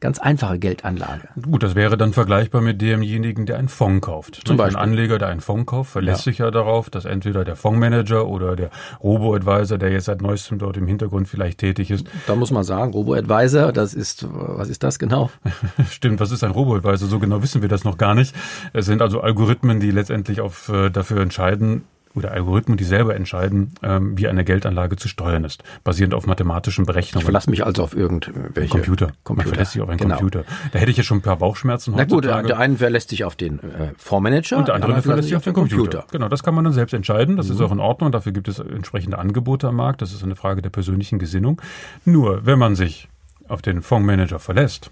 [0.00, 1.28] ganz einfache Geldanlage.
[1.42, 4.42] Gut, das wäre dann vergleichbar mit demjenigen, der einen Fonds kauft.
[4.44, 4.76] Zum Beispiel.
[4.76, 6.30] Ein Anleger, der einen Fonds kauft, verlässt ja.
[6.30, 8.70] sich ja darauf, dass entweder der Fondsmanager oder der
[9.02, 12.06] Robo-Advisor, der jetzt seit neuestem dort im Hintergrund vielleicht tätig ist.
[12.26, 15.30] Da muss man sagen, Robo-Advisor, das ist, was ist das genau?
[15.90, 17.08] Stimmt, was ist ein Robo-Advisor?
[17.08, 18.34] So genau wissen wir das noch gar nicht.
[18.72, 23.72] Es sind also Algorithmen, die letztendlich auf, äh, dafür entscheiden, oder Algorithmen, die selber entscheiden,
[23.82, 27.22] ähm, wie eine Geldanlage zu steuern ist, basierend auf mathematischen Berechnungen.
[27.22, 29.12] Ich verlasse mich also auf irgendwelche Computer.
[29.24, 29.34] Computer.
[29.34, 30.16] Man verlässt sich auf einen genau.
[30.16, 30.44] Computer.
[30.72, 33.36] Da hätte ich ja schon ein paar Bauchschmerzen Na gut, der eine verlässt sich auf
[33.36, 34.58] den äh, Fondsmanager.
[34.58, 35.82] Und der andere verlässt sich auf den Computer.
[35.82, 36.04] Computer.
[36.10, 37.36] Genau, das kann man dann selbst entscheiden.
[37.36, 37.54] Das mhm.
[37.54, 38.12] ist auch in Ordnung.
[38.12, 40.02] Dafür gibt es entsprechende Angebote am Markt.
[40.02, 41.60] Das ist eine Frage der persönlichen Gesinnung.
[42.04, 43.08] Nur, wenn man sich
[43.48, 44.90] auf den Fondsmanager verlässt,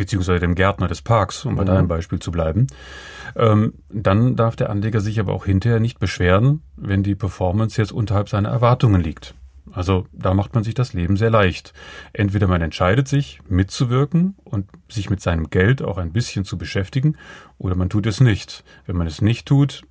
[0.00, 1.66] beziehungsweise dem Gärtner des Parks, um bei mhm.
[1.66, 2.68] deinem Beispiel zu bleiben,
[3.36, 7.92] ähm, dann darf der Anleger sich aber auch hinterher nicht beschweren, wenn die Performance jetzt
[7.92, 9.34] unterhalb seiner Erwartungen liegt.
[9.72, 11.74] Also da macht man sich das Leben sehr leicht.
[12.14, 17.16] Entweder man entscheidet sich, mitzuwirken und sich mit seinem Geld auch ein bisschen zu beschäftigen,
[17.58, 18.64] oder man tut es nicht.
[18.86, 19.82] Wenn man es nicht tut,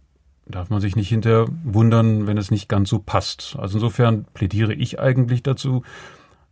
[0.48, 3.56] darf man sich nicht hinterher wundern, wenn es nicht ganz so passt.
[3.60, 5.84] Also insofern plädiere ich eigentlich dazu,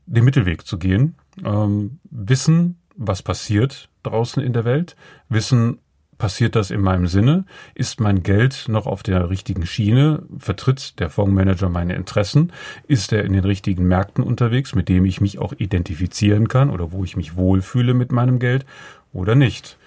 [0.06, 1.16] den Mittelweg zu gehen.
[1.44, 4.96] Ähm, wissen, was passiert draußen in der Welt,
[5.30, 5.80] wissen,
[6.18, 7.46] passiert das in meinem Sinne?
[7.76, 10.24] Ist mein Geld noch auf der richtigen Schiene?
[10.38, 12.52] Vertritt der Fondsmanager meine Interessen?
[12.88, 16.92] Ist er in den richtigen Märkten unterwegs, mit dem ich mich auch identifizieren kann oder
[16.92, 18.66] wo ich mich wohlfühle mit meinem Geld
[19.14, 19.78] oder nicht?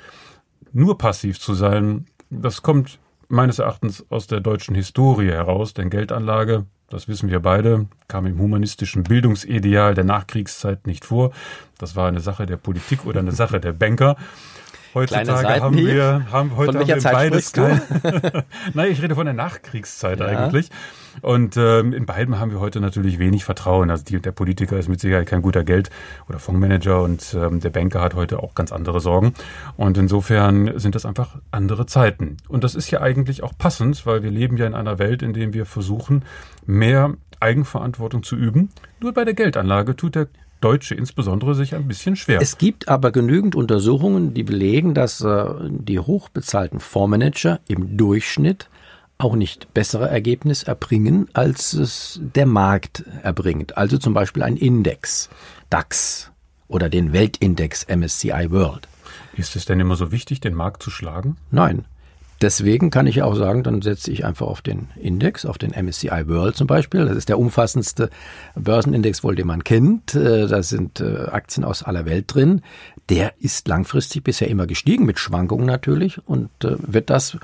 [0.73, 6.67] Nur passiv zu sein, das kommt meines Erachtens aus der deutschen Historie heraus, denn Geldanlage
[6.91, 11.31] das wissen wir beide, kam im humanistischen Bildungsideal der Nachkriegszeit nicht vor.
[11.79, 14.17] Das war eine Sache der Politik oder eine Sache der Banker.
[14.93, 17.53] Heutzutage haben wir, haben, heute haben wir beides.
[18.75, 20.27] Nein, ich rede von der Nachkriegszeit ja.
[20.27, 20.69] eigentlich.
[21.23, 23.91] Und ähm, in beiden haben wir heute natürlich wenig Vertrauen.
[23.91, 25.91] Also die, der Politiker ist mit Sicherheit kein guter Geld-
[26.29, 29.35] oder Fondsmanager und ähm, der Banker hat heute auch ganz andere Sorgen.
[29.77, 32.37] Und insofern sind das einfach andere Zeiten.
[32.49, 35.33] Und das ist ja eigentlich auch passend, weil wir leben ja in einer Welt, in
[35.33, 36.25] der wir versuchen,
[36.67, 38.71] mehr Eigenverantwortung zu üben.
[39.01, 40.29] Nur bei der Geldanlage tut der
[40.61, 42.41] Deutsche insbesondere sich ein bisschen schwer.
[42.41, 48.69] Es gibt aber genügend Untersuchungen, die belegen, dass äh, die hochbezahlten Fondsmanager im Durchschnitt
[49.21, 53.77] auch nicht bessere Ergebnisse erbringen, als es der Markt erbringt.
[53.77, 55.29] Also zum Beispiel ein Index,
[55.69, 56.31] DAX
[56.69, 58.89] oder den Weltindex MSCI World.
[59.37, 61.37] Ist es denn immer so wichtig, den Markt zu schlagen?
[61.51, 61.85] Nein.
[62.41, 66.27] Deswegen kann ich auch sagen, dann setze ich einfach auf den Index, auf den MSCI
[66.27, 67.05] World zum Beispiel.
[67.05, 68.09] Das ist der umfassendste
[68.55, 70.15] Börsenindex wohl, den man kennt.
[70.15, 72.63] Äh, da sind äh, Aktien aus aller Welt drin.
[73.11, 77.37] Der ist langfristig bisher immer gestiegen, mit Schwankungen natürlich, und äh, wird das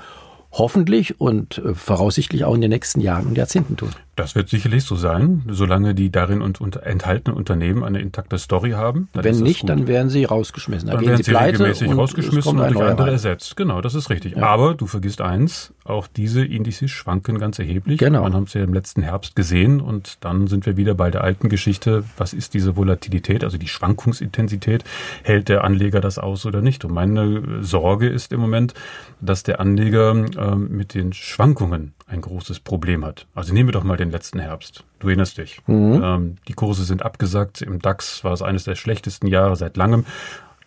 [0.51, 3.91] hoffentlich und voraussichtlich auch in den nächsten Jahren und Jahrzehnten tun.
[4.17, 8.71] Das wird sicherlich so sein, solange die darin und, und enthaltenen Unternehmen eine intakte Story
[8.71, 9.09] haben.
[9.13, 10.89] Wenn nicht, dann werden sie rausgeschmissen.
[10.89, 13.55] Dann, dann werden sie, sie regelmäßig rausgeschmissen und durch andere ersetzt.
[13.55, 14.35] Genau, das ist richtig.
[14.35, 14.41] Ja.
[14.41, 17.99] Aber du vergisst eins, auch diese Indizes schwanken ganz erheblich.
[17.99, 18.23] Genau.
[18.23, 21.23] Man hat es ja im letzten Herbst gesehen und dann sind wir wieder bei der
[21.23, 22.03] alten Geschichte.
[22.17, 24.83] Was ist diese Volatilität, also die Schwankungsintensität?
[25.21, 26.83] Hält der Anleger das aus oder nicht?
[26.85, 28.73] Und meine Sorge ist im Moment,
[29.21, 33.27] dass der Anleger äh, mit den Schwankungen ein großes Problem hat.
[33.35, 34.85] Also nehmen wir doch mal den letzten Herbst.
[34.99, 35.61] Du erinnerst dich.
[35.67, 36.01] Mhm.
[36.03, 37.61] Ähm, die Kurse sind abgesagt.
[37.61, 40.05] Im DAX war es eines der schlechtesten Jahre seit langem.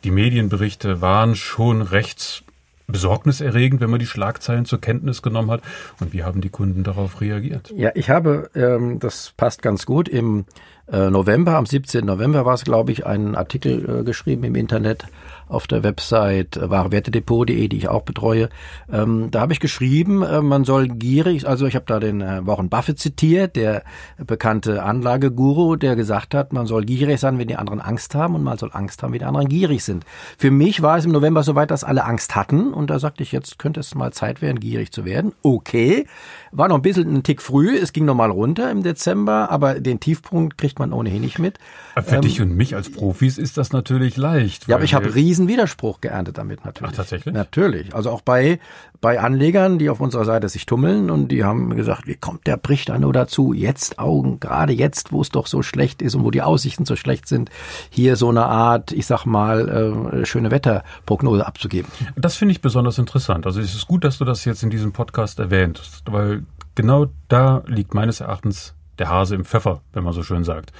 [0.04, 2.44] Die Medienberichte waren schon recht
[2.86, 5.62] besorgniserregend, wenn man die Schlagzeilen zur Kenntnis genommen hat.
[6.00, 7.72] Und wie haben die Kunden darauf reagiert?
[7.74, 10.44] Ja, ich habe, ähm, das passt ganz gut, im
[10.90, 12.04] äh, November, am 17.
[12.04, 15.06] November war es, glaube ich, einen Artikel äh, geschrieben im Internet
[15.50, 18.48] auf der Website warewertedepot.de, die ich auch betreue.
[18.90, 22.46] Ähm, da habe ich geschrieben, äh, man soll gierig, also ich habe da den äh,
[22.46, 23.82] Warren Buffett zitiert, der
[24.18, 28.42] bekannte Anlageguru, der gesagt hat, man soll gierig sein, wenn die anderen Angst haben und
[28.42, 30.04] man soll Angst haben, wenn die anderen gierig sind.
[30.38, 33.32] Für mich war es im November soweit, dass alle Angst hatten und da sagte ich,
[33.32, 35.32] jetzt könnte es mal Zeit werden, gierig zu werden.
[35.42, 36.06] Okay,
[36.52, 40.00] war noch ein bisschen ein Tick früh, es ging nochmal runter im Dezember, aber den
[40.00, 41.58] Tiefpunkt kriegt man ohnehin nicht mit.
[41.96, 44.68] Für ähm, dich und mich als Profis ist das natürlich leicht.
[44.68, 46.92] Ja, aber ich habe riesen Widerspruch geerntet damit natürlich.
[46.92, 47.34] Ach, tatsächlich?
[47.34, 47.94] Natürlich.
[47.94, 48.58] Also auch bei,
[49.00, 52.56] bei Anlegern, die auf unserer Seite sich tummeln und die haben gesagt, wie kommt der
[52.56, 53.52] bricht da nur dazu?
[53.52, 56.96] Jetzt Augen, gerade jetzt, wo es doch so schlecht ist und wo die Aussichten so
[56.96, 57.50] schlecht sind,
[57.90, 59.68] hier so eine Art, ich sag mal,
[60.12, 61.90] äh, schöne Wetterprognose abzugeben.
[62.16, 63.46] Das finde ich besonders interessant.
[63.46, 67.62] Also es ist gut, dass du das jetzt in diesem Podcast erwähnt, weil genau da
[67.66, 70.72] liegt meines Erachtens der Hase im Pfeffer, wenn man so schön sagt.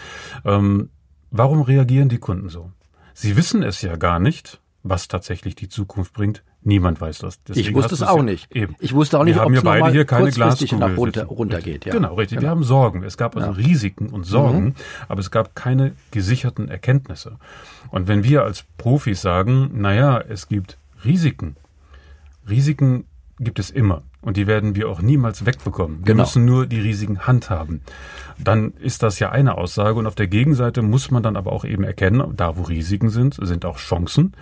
[0.45, 0.91] Ähm,
[1.31, 2.71] warum reagieren die Kunden so?
[3.21, 6.43] Sie wissen es ja gar nicht, was tatsächlich die Zukunft bringt.
[6.63, 7.43] Niemand weiß das.
[7.43, 8.55] Deswegen ich wusste es auch ja nicht.
[8.55, 8.77] Eben.
[8.81, 11.87] Ich wusste auch nicht, ob es beide hier keine kurzfristig nach runter, runtergeht.
[11.87, 11.93] Ja.
[11.93, 12.39] Genau, richtig.
[12.39, 12.47] Genau.
[12.47, 13.03] Wir haben Sorgen.
[13.03, 13.57] Es gab also ja.
[13.57, 14.75] Risiken und Sorgen, mhm.
[15.09, 17.39] aber es gab keine gesicherten Erkenntnisse.
[17.91, 21.57] Und wenn wir als Profis sagen, naja, es gibt Risiken,
[22.49, 23.05] Risiken
[23.39, 24.03] gibt es immer.
[24.23, 26.01] Und die werden wir auch niemals wegbekommen.
[26.01, 26.25] Wir genau.
[26.25, 27.81] müssen nur die Risiken handhaben.
[28.39, 29.99] Dann ist das ja eine Aussage.
[29.99, 33.39] Und auf der Gegenseite muss man dann aber auch eben erkennen, da wo Risiken sind,
[33.41, 34.35] sind auch Chancen.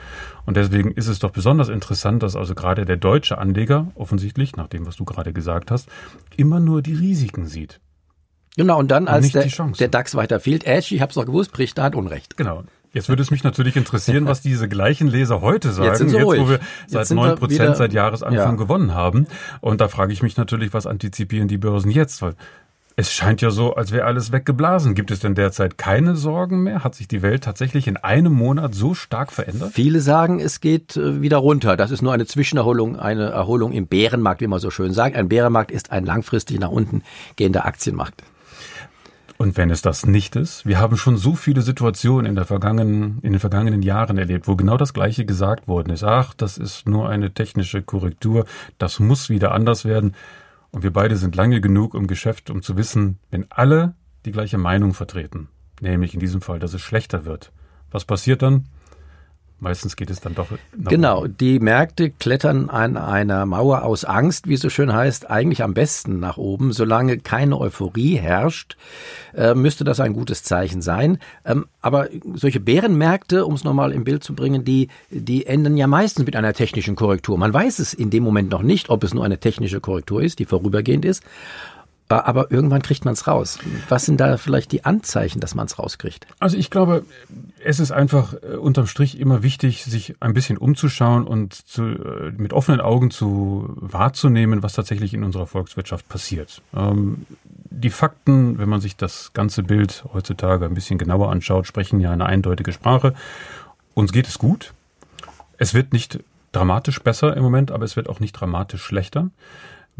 [0.46, 4.66] Und deswegen ist es doch besonders interessant, dass also gerade der deutsche Anleger offensichtlich, nach
[4.66, 5.88] dem, was du gerade gesagt hast,
[6.36, 7.80] immer nur die Risiken sieht.
[8.56, 11.24] Genau, und dann, und als der, der DAX weiter fehlt, Edge, ich habe es doch
[11.24, 12.36] gewusst, bricht, da hat Unrecht.
[12.36, 12.64] Genau.
[12.98, 16.48] Jetzt würde es mich natürlich interessieren, was diese gleichen Leser heute sagen, jetzt, jetzt wo
[16.48, 16.58] wir
[16.88, 18.50] seit neun Prozent seit Jahresanfang ja.
[18.52, 19.28] gewonnen haben.
[19.60, 22.22] Und da frage ich mich natürlich, was antizipieren die Börsen jetzt?
[22.22, 22.34] Weil
[22.96, 24.96] es scheint ja so, als wäre alles weggeblasen.
[24.96, 26.82] Gibt es denn derzeit keine Sorgen mehr?
[26.82, 29.70] Hat sich die Welt tatsächlich in einem Monat so stark verändert?
[29.72, 31.76] Viele sagen, es geht äh, wieder runter.
[31.76, 35.14] Das ist nur eine Zwischenerholung, eine Erholung im Bärenmarkt, wie man so schön sagt.
[35.14, 37.04] Ein Bärenmarkt ist ein langfristig nach unten
[37.36, 38.24] gehender Aktienmarkt.
[39.38, 43.20] Und wenn es das nicht ist, wir haben schon so viele Situationen in, der vergangenen,
[43.22, 46.02] in den vergangenen Jahren erlebt, wo genau das Gleiche gesagt worden ist.
[46.02, 48.46] Ach, das ist nur eine technische Korrektur,
[48.78, 50.16] das muss wieder anders werden.
[50.72, 54.58] Und wir beide sind lange genug im Geschäft, um zu wissen, wenn alle die gleiche
[54.58, 55.48] Meinung vertreten,
[55.80, 57.52] nämlich in diesem Fall, dass es schlechter wird,
[57.92, 58.64] was passiert dann?
[59.60, 60.46] Meistens geht es dann doch.
[60.76, 65.64] Genau, die Märkte klettern an einer Mauer aus Angst, wie es so schön heißt, eigentlich
[65.64, 66.72] am besten nach oben.
[66.72, 68.76] Solange keine Euphorie herrscht,
[69.34, 71.18] äh, müsste das ein gutes Zeichen sein.
[71.44, 75.88] Ähm, aber solche Bärenmärkte, um es nochmal im Bild zu bringen, die, die enden ja
[75.88, 77.36] meistens mit einer technischen Korrektur.
[77.36, 80.38] Man weiß es in dem Moment noch nicht, ob es nur eine technische Korrektur ist,
[80.38, 81.24] die vorübergehend ist
[82.08, 83.58] aber irgendwann kriegt man es raus.
[83.88, 86.26] Was sind da vielleicht die Anzeichen, dass man es rauskriegt?
[86.38, 87.04] Also ich glaube,
[87.62, 92.32] es ist einfach äh, unterm Strich immer wichtig, sich ein bisschen umzuschauen und zu, äh,
[92.36, 96.62] mit offenen Augen zu wahrzunehmen, was tatsächlich in unserer Volkswirtschaft passiert.
[96.74, 102.00] Ähm, die Fakten, wenn man sich das ganze Bild heutzutage ein bisschen genauer anschaut, sprechen
[102.00, 103.14] ja eine eindeutige Sprache.
[103.94, 104.72] Uns geht es gut.
[105.58, 106.20] Es wird nicht
[106.52, 109.30] dramatisch besser im Moment, aber es wird auch nicht dramatisch schlechter.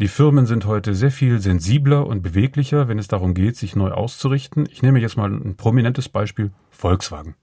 [0.01, 3.91] Die Firmen sind heute sehr viel sensibler und beweglicher, wenn es darum geht, sich neu
[3.91, 4.65] auszurichten.
[4.71, 7.35] Ich nehme jetzt mal ein prominentes Beispiel Volkswagen.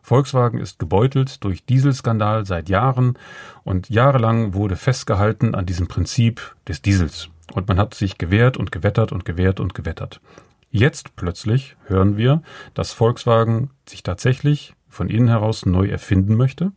[0.00, 3.18] Volkswagen ist gebeutelt durch Dieselskandal seit Jahren
[3.64, 7.30] und jahrelang wurde festgehalten an diesem Prinzip des Diesels.
[7.52, 10.20] Und man hat sich gewehrt und gewettert und gewehrt und gewettert.
[10.70, 12.42] Jetzt plötzlich hören wir,
[12.74, 16.70] dass Volkswagen sich tatsächlich von innen heraus neu erfinden möchte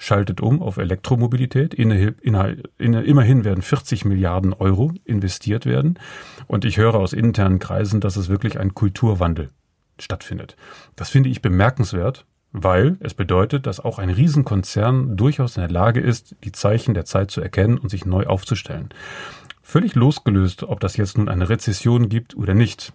[0.00, 1.74] schaltet um auf Elektromobilität.
[1.74, 5.98] immerhin werden 40 Milliarden Euro investiert werden.
[6.46, 9.50] Und ich höre aus internen Kreisen, dass es wirklich ein Kulturwandel
[9.98, 10.56] stattfindet.
[10.96, 16.00] Das finde ich bemerkenswert, weil es bedeutet, dass auch ein Riesenkonzern durchaus in der Lage
[16.00, 18.88] ist, die Zeichen der Zeit zu erkennen und sich neu aufzustellen.
[19.62, 22.94] Völlig losgelöst, ob das jetzt nun eine Rezession gibt oder nicht.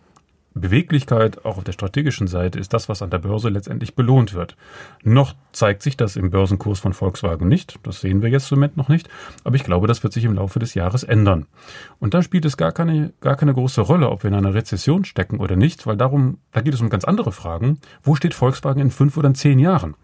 [0.55, 4.55] Beweglichkeit auch auf der strategischen Seite ist das, was an der Börse letztendlich belohnt wird.
[5.03, 7.77] Noch zeigt sich das im Börsenkurs von Volkswagen nicht.
[7.83, 9.09] Das sehen wir jetzt im Moment noch nicht.
[9.43, 11.45] Aber ich glaube, das wird sich im Laufe des Jahres ändern.
[11.99, 15.03] Und da spielt es gar keine, gar keine große Rolle, ob wir in einer Rezession
[15.03, 17.79] stecken oder nicht, weil darum, da geht es um ganz andere Fragen.
[18.01, 19.95] Wo steht Volkswagen in fünf oder in zehn Jahren?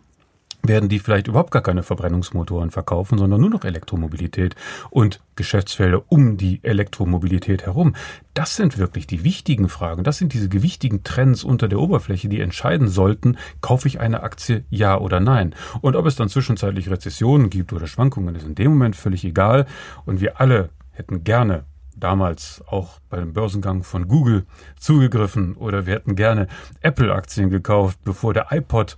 [0.64, 4.56] Werden die vielleicht überhaupt gar keine Verbrennungsmotoren verkaufen, sondern nur noch Elektromobilität
[4.90, 7.96] und Geschäftsfelder um die Elektromobilität herum.
[8.34, 10.04] Das sind wirklich die wichtigen Fragen.
[10.04, 14.64] Das sind diese gewichtigen Trends unter der Oberfläche, die entscheiden sollten, kaufe ich eine Aktie,
[14.70, 15.56] ja oder nein.
[15.82, 19.66] Und ob es dann zwischenzeitlich Rezessionen gibt oder Schwankungen, ist in dem Moment völlig egal.
[20.06, 24.46] Und wir alle hätten gerne damals auch beim Börsengang von Google
[24.80, 26.48] zugegriffen oder wir hätten gerne
[26.82, 28.98] Apple-Aktien gekauft, bevor der iPod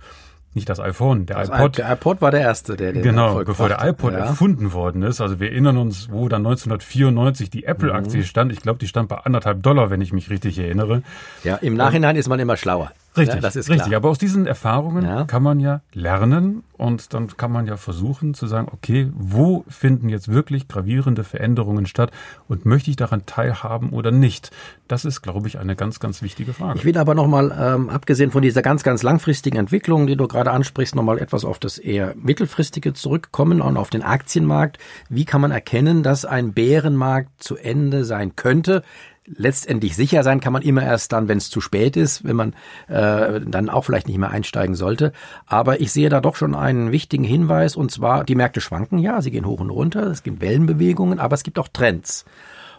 [0.54, 1.78] nicht das iPhone, der das iPod.
[1.78, 3.82] Der iPod war der erste, der den Genau, Erfolg bevor brachte.
[3.82, 4.18] der iPod ja.
[4.20, 5.20] erfunden worden ist.
[5.20, 8.24] Also wir erinnern uns, wo dann 1994 die Apple-Aktie mhm.
[8.24, 8.52] stand.
[8.52, 11.02] Ich glaube, die stand bei anderthalb Dollar, wenn ich mich richtig erinnere.
[11.42, 12.92] Ja, im Nachhinein Und, ist man immer schlauer.
[13.16, 13.86] Richtig, ja, das ist richtig.
[13.86, 13.96] Klar.
[13.98, 15.24] Aber aus diesen Erfahrungen ja.
[15.24, 20.08] kann man ja lernen und dann kann man ja versuchen zu sagen, okay, wo finden
[20.08, 22.10] jetzt wirklich gravierende Veränderungen statt
[22.48, 24.50] und möchte ich daran teilhaben oder nicht?
[24.88, 26.78] Das ist, glaube ich, eine ganz, ganz wichtige Frage.
[26.78, 30.50] Ich will aber nochmal, ähm, abgesehen von dieser ganz, ganz langfristigen Entwicklung, die du gerade
[30.50, 34.78] ansprichst, nochmal etwas auf das eher mittelfristige zurückkommen und auf den Aktienmarkt.
[35.08, 38.82] Wie kann man erkennen, dass ein Bärenmarkt zu Ende sein könnte?
[39.26, 42.54] Letztendlich sicher sein kann man immer erst dann, wenn es zu spät ist, wenn man
[42.88, 45.12] äh, dann auch vielleicht nicht mehr einsteigen sollte.
[45.46, 49.22] Aber ich sehe da doch schon einen wichtigen Hinweis und zwar, die Märkte schwanken, ja,
[49.22, 52.24] sie gehen hoch und runter, es gibt Wellenbewegungen, aber es gibt auch Trends.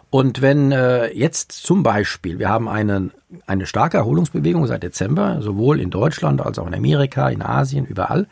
[0.08, 3.12] Und wenn äh, jetzt zum Beispiel, wir haben einen,
[3.46, 8.28] eine starke Erholungsbewegung seit Dezember, sowohl in Deutschland als auch in Amerika, in Asien, überall.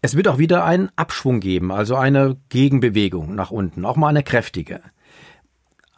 [0.00, 4.22] Es wird auch wieder einen Abschwung geben, also eine Gegenbewegung nach unten, auch mal eine
[4.22, 4.80] kräftige.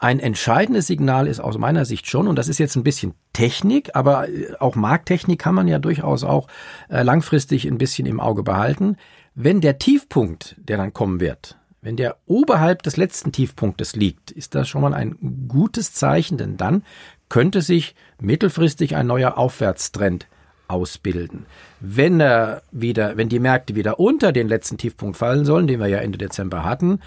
[0.04, 3.96] Ein entscheidendes Signal ist aus meiner Sicht schon, und das ist jetzt ein bisschen Technik,
[3.96, 6.46] aber äh, auch Markttechnik kann man ja durchaus auch
[6.90, 8.98] äh, langfristig ein bisschen im Auge behalten.
[9.34, 14.54] Wenn der Tiefpunkt, der dann kommen wird, wenn der oberhalb des letzten Tiefpunktes liegt, ist
[14.54, 16.84] das schon mal ein gutes Zeichen, denn dann
[17.30, 20.26] könnte sich mittelfristig ein neuer Aufwärtstrend
[20.68, 21.46] ausbilden.
[21.80, 25.86] Wenn er wieder, wenn die Märkte wieder unter den letzten Tiefpunkt fallen sollen, den wir
[25.86, 27.00] ja Ende Dezember hatten,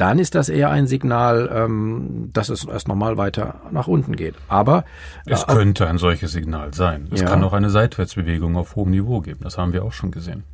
[0.00, 4.34] dann ist das eher ein Signal, ähm, dass es erst nochmal weiter nach unten geht.
[4.48, 4.84] Aber
[5.26, 7.08] es äh, könnte ein solches Signal sein.
[7.12, 7.26] Es ja.
[7.26, 9.40] kann auch eine Seitwärtsbewegung auf hohem Niveau geben.
[9.42, 10.44] Das haben wir auch schon gesehen.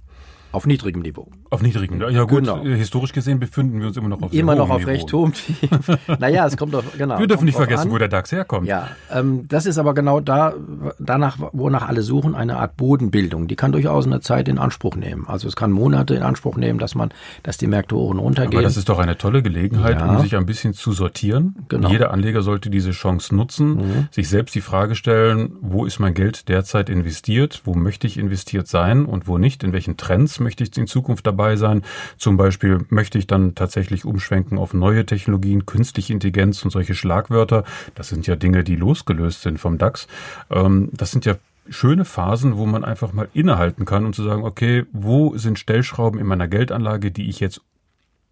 [0.57, 1.29] Auf niedrigem Niveau.
[1.51, 2.09] Auf niedrigem Niveau.
[2.09, 2.63] Ja gut, genau.
[2.63, 4.91] historisch gesehen befinden wir uns immer noch auf Immer noch auf Niveau.
[4.91, 5.35] recht hohem
[6.19, 7.19] naja, es kommt auf, genau.
[7.19, 7.91] Wir dürfen nicht vergessen, an.
[7.91, 8.67] wo der DAX herkommt.
[8.67, 10.55] Ja, ähm, das ist aber genau da,
[10.99, 13.49] danach, wonach alle suchen, eine Art Bodenbildung.
[13.49, 15.27] Die kann durchaus eine Zeit in Anspruch nehmen.
[15.29, 17.11] Also es kann Monate in Anspruch nehmen, dass man,
[17.43, 18.55] dass die Märkte hoch und runter gehen.
[18.55, 20.11] Aber das ist doch eine tolle Gelegenheit, ja.
[20.11, 21.67] um sich ein bisschen zu sortieren.
[21.69, 21.91] Genau.
[21.91, 24.09] Jeder Anleger sollte diese Chance nutzen, mhm.
[24.11, 27.61] sich selbst die Frage stellen, wo ist mein Geld derzeit investiert?
[27.65, 29.63] Wo möchte ich investiert sein und wo nicht?
[29.63, 31.83] In welchen Trends möchte ich in Zukunft dabei sein?
[32.19, 37.65] Zum Beispiel möchte ich dann tatsächlich umschwenken auf neue Technologien, künstliche Intelligenz und solche Schlagwörter.
[37.97, 40.07] Das sind ja Dinge, die losgelöst sind vom DAX.
[40.49, 41.35] Ähm, das sind ja
[41.69, 46.21] schöne Phasen, wo man einfach mal innehalten kann und zu sagen, okay, wo sind Stellschrauben
[46.21, 47.61] in meiner Geldanlage, die ich jetzt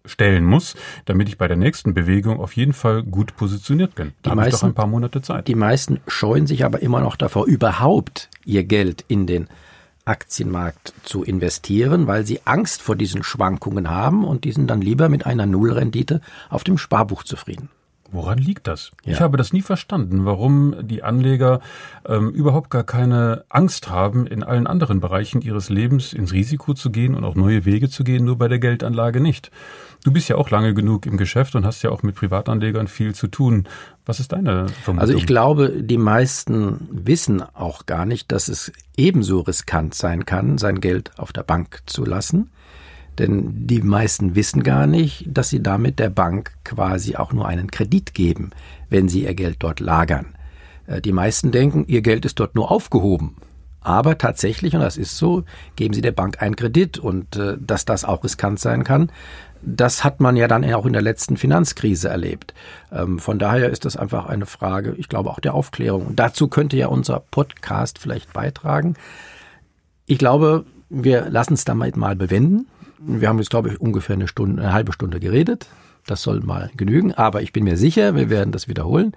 [0.05, 4.13] stellen muss, damit ich bei der nächsten Bewegung auf jeden Fall gut positioniert bin.
[4.21, 5.49] Da habe ich doch ein paar Monate Zeit.
[5.49, 9.49] Die meisten scheuen sich aber immer noch davor, überhaupt ihr Geld in den
[10.05, 15.09] Aktienmarkt zu investieren, weil sie Angst vor diesen Schwankungen haben und die sind dann lieber
[15.09, 17.69] mit einer Nullrendite auf dem Sparbuch zufrieden.
[18.15, 18.91] Woran liegt das?
[19.03, 19.13] Ja.
[19.13, 21.59] Ich habe das nie verstanden, warum die Anleger
[22.07, 26.91] ähm, überhaupt gar keine Angst haben, in allen anderen Bereichen ihres Lebens ins Risiko zu
[26.91, 29.51] gehen und auch neue Wege zu gehen, nur bei der Geldanlage nicht.
[30.03, 33.15] Du bist ja auch lange genug im Geschäft und hast ja auch mit Privatanlegern viel
[33.15, 33.67] zu tun.
[34.05, 34.99] Was ist deine Vermutung?
[34.99, 40.57] Also ich glaube, die meisten wissen auch gar nicht, dass es ebenso riskant sein kann,
[40.57, 42.51] sein Geld auf der Bank zu lassen.
[43.19, 47.71] Denn die meisten wissen gar nicht, dass sie damit der Bank quasi auch nur einen
[47.71, 48.51] Kredit geben,
[48.89, 50.35] wenn sie ihr Geld dort lagern.
[50.87, 53.35] Äh, die meisten denken, ihr Geld ist dort nur aufgehoben.
[53.81, 55.43] Aber tatsächlich, und das ist so,
[55.75, 59.11] geben sie der Bank einen Kredit und äh, dass das auch riskant sein kann,
[59.61, 62.53] das hat man ja dann auch in der letzten Finanzkrise erlebt.
[62.91, 66.05] Ähm, von daher ist das einfach eine Frage, ich glaube auch der Aufklärung.
[66.05, 68.95] Und dazu könnte ja unser Podcast vielleicht beitragen.
[70.05, 72.67] Ich glaube, wir lassen es damit mal bewenden.
[72.99, 75.67] Wir haben jetzt, glaube ich, ungefähr eine Stunde, eine halbe Stunde geredet.
[76.05, 77.13] Das soll mal genügen.
[77.13, 79.13] Aber ich bin mir sicher, wir werden das wiederholen.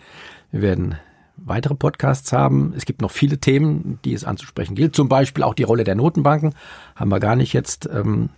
[0.51, 0.97] Wir werden
[1.37, 2.73] weitere Podcasts haben.
[2.77, 4.97] Es gibt noch viele Themen, die es anzusprechen gilt.
[4.97, 6.55] Zum Beispiel auch die Rolle der Notenbanken.
[6.97, 8.31] Haben wir gar nicht jetzt ähm,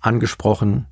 [0.00, 0.86] angesprochen.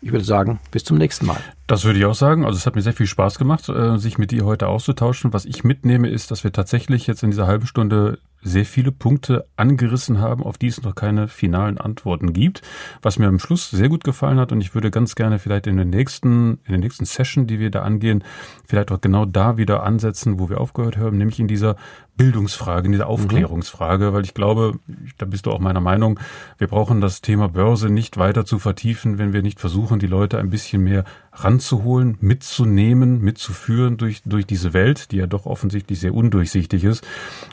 [0.00, 1.40] Ich würde sagen, bis zum nächsten Mal.
[1.66, 2.44] Das würde ich auch sagen.
[2.44, 5.32] Also es hat mir sehr viel Spaß gemacht, äh, sich mit dir heute auszutauschen.
[5.32, 9.46] Was ich mitnehme, ist, dass wir tatsächlich jetzt in dieser halben Stunde sehr viele Punkte
[9.56, 12.60] angerissen haben, auf die es noch keine finalen Antworten gibt.
[13.02, 15.78] Was mir am Schluss sehr gut gefallen hat und ich würde ganz gerne vielleicht in
[15.78, 18.22] den nächsten, in den nächsten Session, die wir da angehen,
[18.66, 21.76] vielleicht auch genau da wieder ansetzen, wo wir aufgehört haben, nämlich in dieser
[22.16, 23.10] Bildungsfrage, in dieser mhm.
[23.10, 24.78] Aufklärungsfrage, weil ich glaube,
[25.18, 26.20] da bist du auch meiner Meinung,
[26.58, 30.38] wir brauchen das Thema Börse nicht weiter zu vertiefen, wenn wir nicht versuchen, die Leute
[30.38, 31.04] ein bisschen mehr
[31.34, 37.06] ranzuholen, mitzunehmen, mitzuführen durch, durch diese Welt, die ja doch offensichtlich sehr undurchsichtig ist.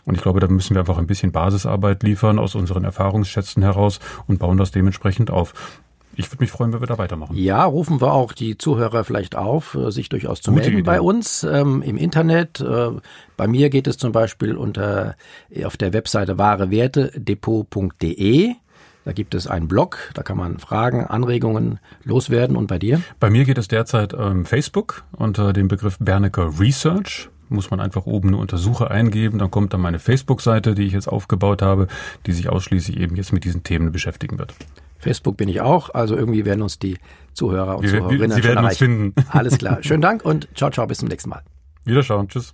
[0.05, 3.99] Und ich glaube, da müssen wir einfach ein bisschen Basisarbeit liefern aus unseren Erfahrungsschätzen heraus
[4.27, 5.53] und bauen das dementsprechend auf.
[6.15, 7.37] Ich würde mich freuen, wenn wir da weitermachen.
[7.37, 10.85] Ja, rufen wir auch die Zuhörer vielleicht auf, äh, sich durchaus zu Gute melden Idee.
[10.85, 12.59] bei uns ähm, im Internet.
[12.59, 12.89] Äh,
[13.37, 15.15] bei mir geht es zum Beispiel unter
[15.63, 18.55] auf der Webseite wahrewertedepot.de.
[19.03, 22.55] Da gibt es einen Blog, da kann man Fragen, Anregungen loswerden.
[22.55, 23.01] Und bei dir?
[23.19, 28.05] Bei mir geht es derzeit ähm, Facebook unter dem Begriff Bernecker Research muss man einfach
[28.05, 31.87] oben eine Untersuche eingeben, dann kommt dann meine Facebook-Seite, die ich jetzt aufgebaut habe,
[32.25, 34.53] die sich ausschließlich eben jetzt mit diesen Themen beschäftigen wird.
[34.97, 36.97] Facebook bin ich auch, also irgendwie werden uns die
[37.33, 39.13] Zuhörer und wir, Zuhörerinnen Sie werden uns finden.
[39.29, 39.79] Alles klar.
[39.81, 41.41] Schönen Dank und ciao, ciao, bis zum nächsten Mal.
[41.85, 42.53] Wiederschauen, tschüss.